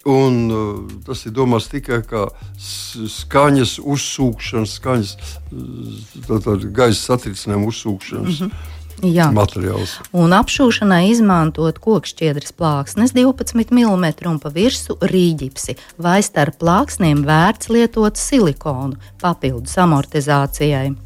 Un, 0.09 0.37
uh, 0.49 0.97
tas 1.05 1.27
ir 1.29 1.35
domāts 1.37 1.69
tikai 1.69 2.01
kā 2.09 2.25
skaņas 2.57 3.77
uzsūkšanas, 3.83 4.79
skaņas 4.79 5.15
uh, 5.53 6.67
gaisa 6.73 7.13
satricinājuma 7.13 7.69
uzsūkšanas. 7.69 8.41
Mm 8.41 8.49
-hmm. 8.49 8.75
Jā. 8.99 9.29
materiāls. 9.31 10.01
Un 10.11 10.33
apšūšanai 10.35 11.13
izmantot 11.13 11.77
kokšķiedras 11.79 12.51
plāksnes 12.59 13.13
12 13.15 13.71
mm 13.71 14.07
un 14.27 14.41
pa 14.43 14.51
virsmu 14.51 14.97
rīģipsi, 14.99 15.77
vai 16.03 16.19
starp 16.23 16.59
plāksnēm 16.59 17.23
vērts 17.29 17.71
lietot 17.71 18.19
silikonu 18.19 18.99
papildus 19.23 19.79
amortizācijai. 19.79 20.97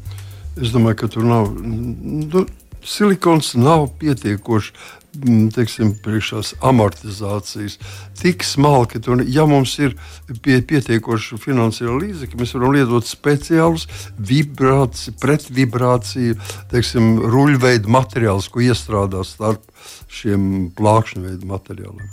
Es 0.57 0.73
domāju, 0.73 0.95
ka 1.03 1.07
tur 1.07 1.23
nav. 1.23 1.53
Nu, 1.53 2.45
silikons 2.81 3.53
nav 3.53 3.91
pietiekoši 4.01 4.73
teiksim, 5.53 5.93
amortizācijas 6.61 7.77
tik 8.19 8.43
smalki. 8.43 9.01
Un, 9.11 9.23
ja 9.29 9.45
mums 9.49 9.75
ir 9.79 9.95
pie, 10.41 10.59
pietiekoši 10.65 11.37
finansiāli 11.41 12.07
līdzekļi, 12.07 12.39
mēs 12.39 12.55
varam 12.57 12.73
lietot 12.75 13.09
speciālus 13.09 13.87
vibrāciju, 14.17 15.15
pretvibrāciju, 15.21 16.39
teiksim, 16.73 17.13
ruļveidu 17.33 17.93
materiālus, 17.93 18.49
ko 18.49 18.63
iestrādā 18.65 19.23
starp 19.27 19.63
šiem 20.13 20.73
plākšņu 20.77 21.25
veidu 21.29 21.49
materiāliem. 21.53 22.11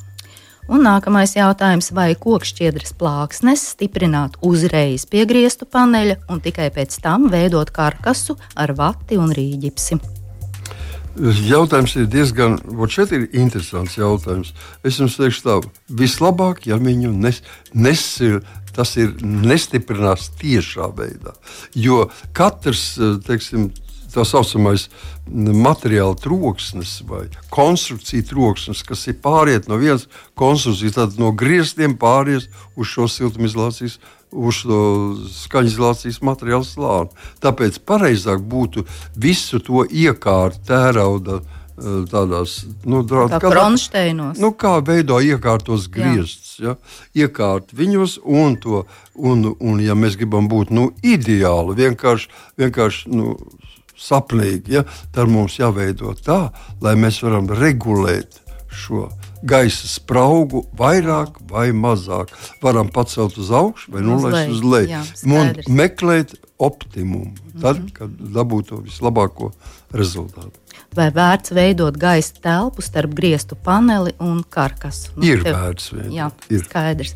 Un 0.70 0.84
nākamais 0.86 1.32
jautājums, 1.34 1.88
vai 1.96 2.12
kokšķiedras 2.14 2.92
plāksnes 3.00 3.64
stiprināt 3.72 4.36
uzreiz 4.46 5.02
pie 5.10 5.24
griestu 5.26 5.66
paneļa 5.66 6.20
un 6.30 6.44
tikai 6.44 6.68
pēc 6.76 7.00
tam 7.02 7.26
veidot 7.32 7.74
karkasu 7.74 8.38
ar 8.54 8.76
vati 8.78 9.18
un 9.18 9.34
rīģipsi? 9.34 10.19
Jautājums 11.20 11.96
ir 12.00 12.06
diezgan, 12.08 12.56
šeit 12.88 13.12
ir 13.12 13.26
interesants 13.36 13.98
jautājums. 13.98 14.54
Es 14.86 15.00
jums 15.00 15.18
teikšu 15.20 15.44
tā, 15.44 15.58
vislabāk, 15.92 16.64
ja 16.70 16.78
viņu 16.80 17.12
nes, 17.12 17.42
nesir, 17.74 18.40
tas 18.72 18.94
ir 18.96 19.12
nestiprinās 19.20 20.30
tiešā 20.40 20.88
veidā. 20.96 21.34
Jo 21.76 22.06
katrs, 22.36 22.94
teiksim, 23.26 23.68
tā 24.10 24.24
saucamais 24.26 24.88
materiāla 25.30 26.16
troksnis 26.18 26.96
vai 27.06 27.26
konstrukcija 27.52 28.26
troksnis, 28.30 28.82
kas 28.86 29.06
ir 29.10 29.20
pāriet 29.22 29.68
no 29.70 29.78
vienas 29.80 30.08
konstrukcijas, 30.38 30.96
tad 30.96 31.20
no 31.20 31.30
grieztiem 31.36 31.98
pāries 32.00 32.48
uz 32.76 32.90
šo 32.90 33.06
siltumizolācijas 33.10 34.00
uz 34.32 34.62
to 34.62 34.80
skaņizolācijas 35.34 36.20
materiālu 36.26 36.66
slāni. 36.66 37.14
Tāpēc 37.42 37.80
pareizāk 37.86 38.42
būtu 38.46 38.86
visu 39.16 39.62
to 39.64 39.86
iekārt 39.86 40.62
tērauda. 40.68 41.40
Eh, 41.80 42.02
tādās 42.10 42.58
nu, 42.84 43.00
kronšteinos. 43.08 44.36
Nu, 44.42 44.50
kā 44.52 44.74
veido 44.84 45.16
iekārtos 45.24 45.86
grieztus. 45.88 46.58
Ja? 46.60 46.74
Iekārt 47.16 47.72
viņus, 47.72 48.18
un, 48.20 48.58
to, 48.60 48.82
un, 49.16 49.46
un 49.56 49.80
ja 49.80 49.96
mēs 49.96 50.18
gribam 50.20 50.50
būt 50.50 50.74
nu, 50.76 50.90
ideāli, 51.00 51.78
vienkārši, 51.78 52.28
vienkārši 52.60 53.14
nu, 53.14 53.32
sapnīgi, 53.96 54.76
ja? 54.76 54.84
tad 55.14 55.32
mums 55.32 55.56
jāveido 55.56 56.12
tā, 56.20 56.50
lai 56.84 56.98
mēs 57.00 57.22
varam 57.24 57.48
regulēt 57.48 58.42
šo 58.68 59.08
gaisa 59.42 59.88
spraugu 59.88 60.64
vairāk 60.76 61.38
vai 61.50 61.70
mazāk. 61.72 62.32
Varam 62.62 62.88
pacelt 62.92 63.38
uz 63.38 63.50
augšu 63.50 63.92
vai 63.94 64.02
nolaist 64.04 64.50
uz 64.52 64.62
leju. 64.62 64.88
Jā, 64.88 65.02
Un 65.26 65.54
meklēt 65.76 66.34
optimumu, 66.60 67.32
tad, 67.60 67.78
kad 67.96 68.10
dabūtu 68.20 68.68
to 68.68 68.80
vislabāko 68.84 69.52
rezultātu. 69.96 70.58
Vai 70.94 71.06
vērts 71.14 71.52
veidot 71.54 71.96
gaisa 71.96 72.34
telpu 72.42 72.82
starp 72.82 73.12
griestu 73.14 73.54
paneli 73.56 74.12
un 74.20 74.42
karkasu? 74.42 75.12
Nu, 75.16 75.24
Ir 75.24 75.42
tev- 75.44 75.54
vērts 75.56 75.92
veidot, 75.94 76.12
Jā, 76.12 76.30
ir. 76.50 76.64
skaidrs. 76.66 77.14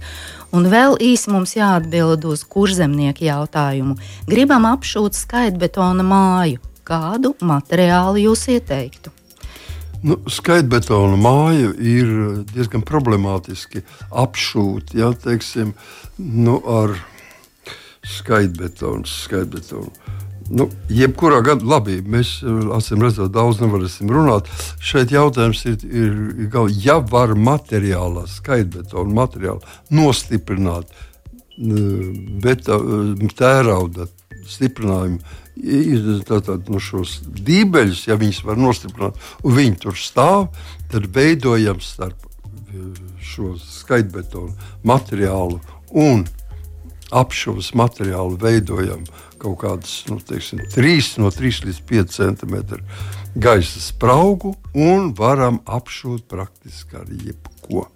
Un 0.52 0.64
vēl 0.70 0.96
īsi 1.02 1.28
mums 1.32 1.54
jāatbild 1.58 2.24
uz 2.24 2.44
kurzemnieku 2.44 3.24
jautājumu. 3.26 3.98
Gribam 4.26 4.64
apšūt 4.70 5.14
skaitbetona 5.18 6.02
māju. 6.06 6.58
Kādu 6.84 7.34
materiālu 7.40 8.20
jūs 8.28 8.46
ieteiktu? 8.48 9.10
Nu, 10.04 10.18
Skaitbetona 10.28 11.16
māja 11.16 11.70
ir 11.80 12.10
diezgan 12.50 12.82
problemātiski 12.84 13.80
apšūta. 14.12 14.98
Ja, 15.00 15.12
teiksim, 15.16 15.72
nu, 16.18 16.58
ar 16.68 16.92
skaitbetonu. 18.04 19.08
skaitbetonu. 19.08 19.88
Nu, 20.52 20.66
jebkurā 20.92 21.38
gadījumā, 21.40 21.70
labi, 21.72 21.94
mēs 22.04 22.34
acīm 22.76 23.00
redzot, 23.06 23.32
daudz 23.32 23.62
nevarēsim 23.62 24.10
runāt. 24.12 24.50
Šeit 24.76 25.14
jautājums 25.14 25.64
ir, 25.70 25.78
ir, 25.88 26.18
ir 26.44 26.58
ja 26.84 26.98
var 27.00 27.32
materiālā, 27.32 28.26
skaitbetona 28.28 29.16
materiālu 29.22 29.64
nostiprināt, 29.88 30.92
bet 32.44 32.68
uh, 32.68 33.14
tērauda 33.38 34.10
stiprinājumu. 34.50 35.20
Tātad 36.26 36.70
no 36.72 36.80
šos 36.82 37.20
dībeļus, 37.24 38.06
ja 38.08 38.18
viņas 38.18 38.40
var 38.46 38.58
nostiprināt, 38.58 39.18
un 39.46 39.54
viņi 39.54 39.80
tur 39.84 39.98
stāv, 39.98 40.48
tad 40.90 41.06
veidojam 41.14 41.78
starp 41.84 42.26
uh, 42.26 42.88
šo 43.22 43.54
skaitbetonu 43.62 44.54
materiālu 44.82 45.60
un 45.94 46.24
apšuves 47.14 47.70
materiālu 47.78 48.38
veidojam 48.40 49.04
kaut 49.38 49.58
kādas 49.60 49.92
nu, 50.08 50.18
teiksim, 50.24 50.62
3, 50.72 51.18
no 51.20 51.30
3 51.30 51.66
līdz 51.68 51.80
5 51.90 52.14
cm 52.16 52.56
gaisa 53.34 53.82
spraugu 53.82 54.54
un 54.74 55.12
varam 55.18 55.60
apšūt 55.66 56.26
praktiski 56.30 56.96
ar 57.00 57.10
jebko. 57.10 57.88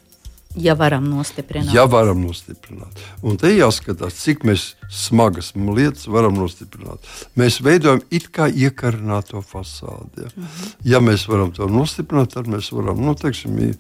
Ja 0.56 0.74
varam 0.74 1.04
nostiprināt. 1.10 1.74
Ja 1.74 1.84
varam 1.90 2.22
nostiprināt. 2.24 3.00
Un 3.22 3.36
te 3.38 3.50
jāskatās, 3.52 4.16
cik 4.22 4.46
smagas 4.90 5.52
lietas 5.76 6.08
varam 6.08 6.38
nostiprināt. 6.40 7.04
Mēs 7.38 7.60
veidojam 7.62 8.00
it 8.10 8.30
kā 8.32 8.48
iekarināto 8.48 9.42
fasādi. 9.44 10.24
Ja, 10.24 10.30
mm 10.34 10.44
-hmm. 10.44 10.72
ja 10.84 11.00
mēs 11.00 11.28
varam 11.28 11.52
to 11.52 11.66
nostiprināt, 11.66 12.34
tad 12.34 12.46
mēs 12.46 12.72
varam 12.72 13.04
nu, 13.04 13.14
teiksim, 13.14 13.74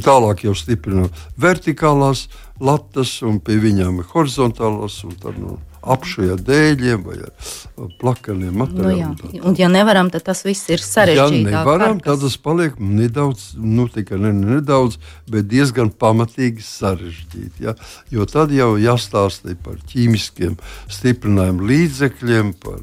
tālāk 0.00 0.44
jau 0.44 0.54
stiprināt 0.54 1.10
vertikālās 1.36 2.28
latas 2.60 3.22
un 3.22 3.40
pie 3.40 3.58
ir 3.98 4.04
horizontālās. 4.14 5.04
un 5.04 5.14
Tad, 5.14 5.38
nu, 5.38 5.58
apšujā 5.94 6.36
dēļiem 6.46 7.02
vai 7.04 7.16
ar 7.24 7.88
plakaniem 8.00 8.54
Nu, 8.54 8.66
jā. 8.92 9.08
materiāliem. 9.10 9.42
Un, 9.44 9.56
ja 9.58 9.68
nevaram, 9.68 10.10
tad 10.14 10.24
tas 10.28 10.44
viss 10.46 10.68
ir 10.70 10.78
Ja 10.80 10.84
sarežģītāk. 10.86 11.50
nevaram, 11.50 12.00
tad 12.00 12.20
tas 12.22 12.36
paliek 12.40 12.78
nedaudz, 12.78 13.54
nu, 13.58 13.88
tikai 13.92 14.18
ne, 14.22 14.32
ne 14.32 14.56
nedaudz, 14.58 14.98
bet 15.30 15.48
diezgan 15.50 15.90
pamatīgi 15.90 16.62
sarežģīti. 16.64 17.64
Ja? 17.66 17.74
Jo 18.14 18.26
tad 18.30 18.52
jau 18.54 18.74
jāstāsta 18.80 19.54
par 19.64 19.76
ķīmiskiem 19.92 20.56
stiprinājumu 20.88 21.66
līdzekļiem, 21.68 22.54
par, 22.62 22.80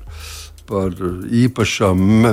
par 0.67 0.93
īpašām 1.41 2.01
me, 2.23 2.31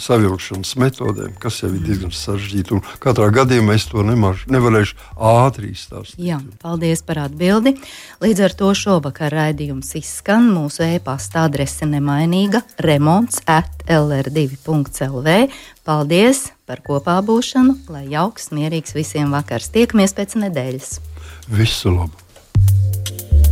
savilkšanas 0.00 0.74
metodēm, 0.80 1.34
kas 1.42 1.60
jau 1.62 1.70
ir 1.72 1.82
diezgan 1.84 2.14
sarežģīti. 2.16 2.80
Katrā 3.02 3.28
gadījumā 3.34 3.76
es 3.78 3.86
to 3.90 4.04
nemāšu, 4.06 4.48
nevarēšu 4.52 4.96
ātri 5.32 5.72
izstāstīt. 5.72 6.20
Jā, 6.22 6.40
paldies 6.62 7.04
par 7.06 7.22
atbildi. 7.26 7.74
Līdz 8.24 8.44
ar 8.48 8.56
to 8.58 8.72
šovakar 8.78 9.34
raidījums 9.34 9.94
izskan. 10.00 10.50
Mūsu 10.54 10.86
e-pasta 10.86 11.46
adrese 11.48 11.88
nemainīga- 11.88 12.62
remonds 12.88 13.42
at 13.46 13.84
lr2.lv. 13.88 15.38
Paldies 15.84 16.50
par 16.66 16.82
kopā 16.86 17.18
būšanu, 17.26 17.78
lai 17.92 18.06
jauks, 18.12 18.50
mierīgs 18.54 18.94
visiem 18.94 19.34
vakars. 19.34 19.70
Tiekamies 19.74 20.14
pēc 20.14 20.38
nedēļas! 20.46 20.98
Visu 21.50 21.90
labu! 21.90 22.22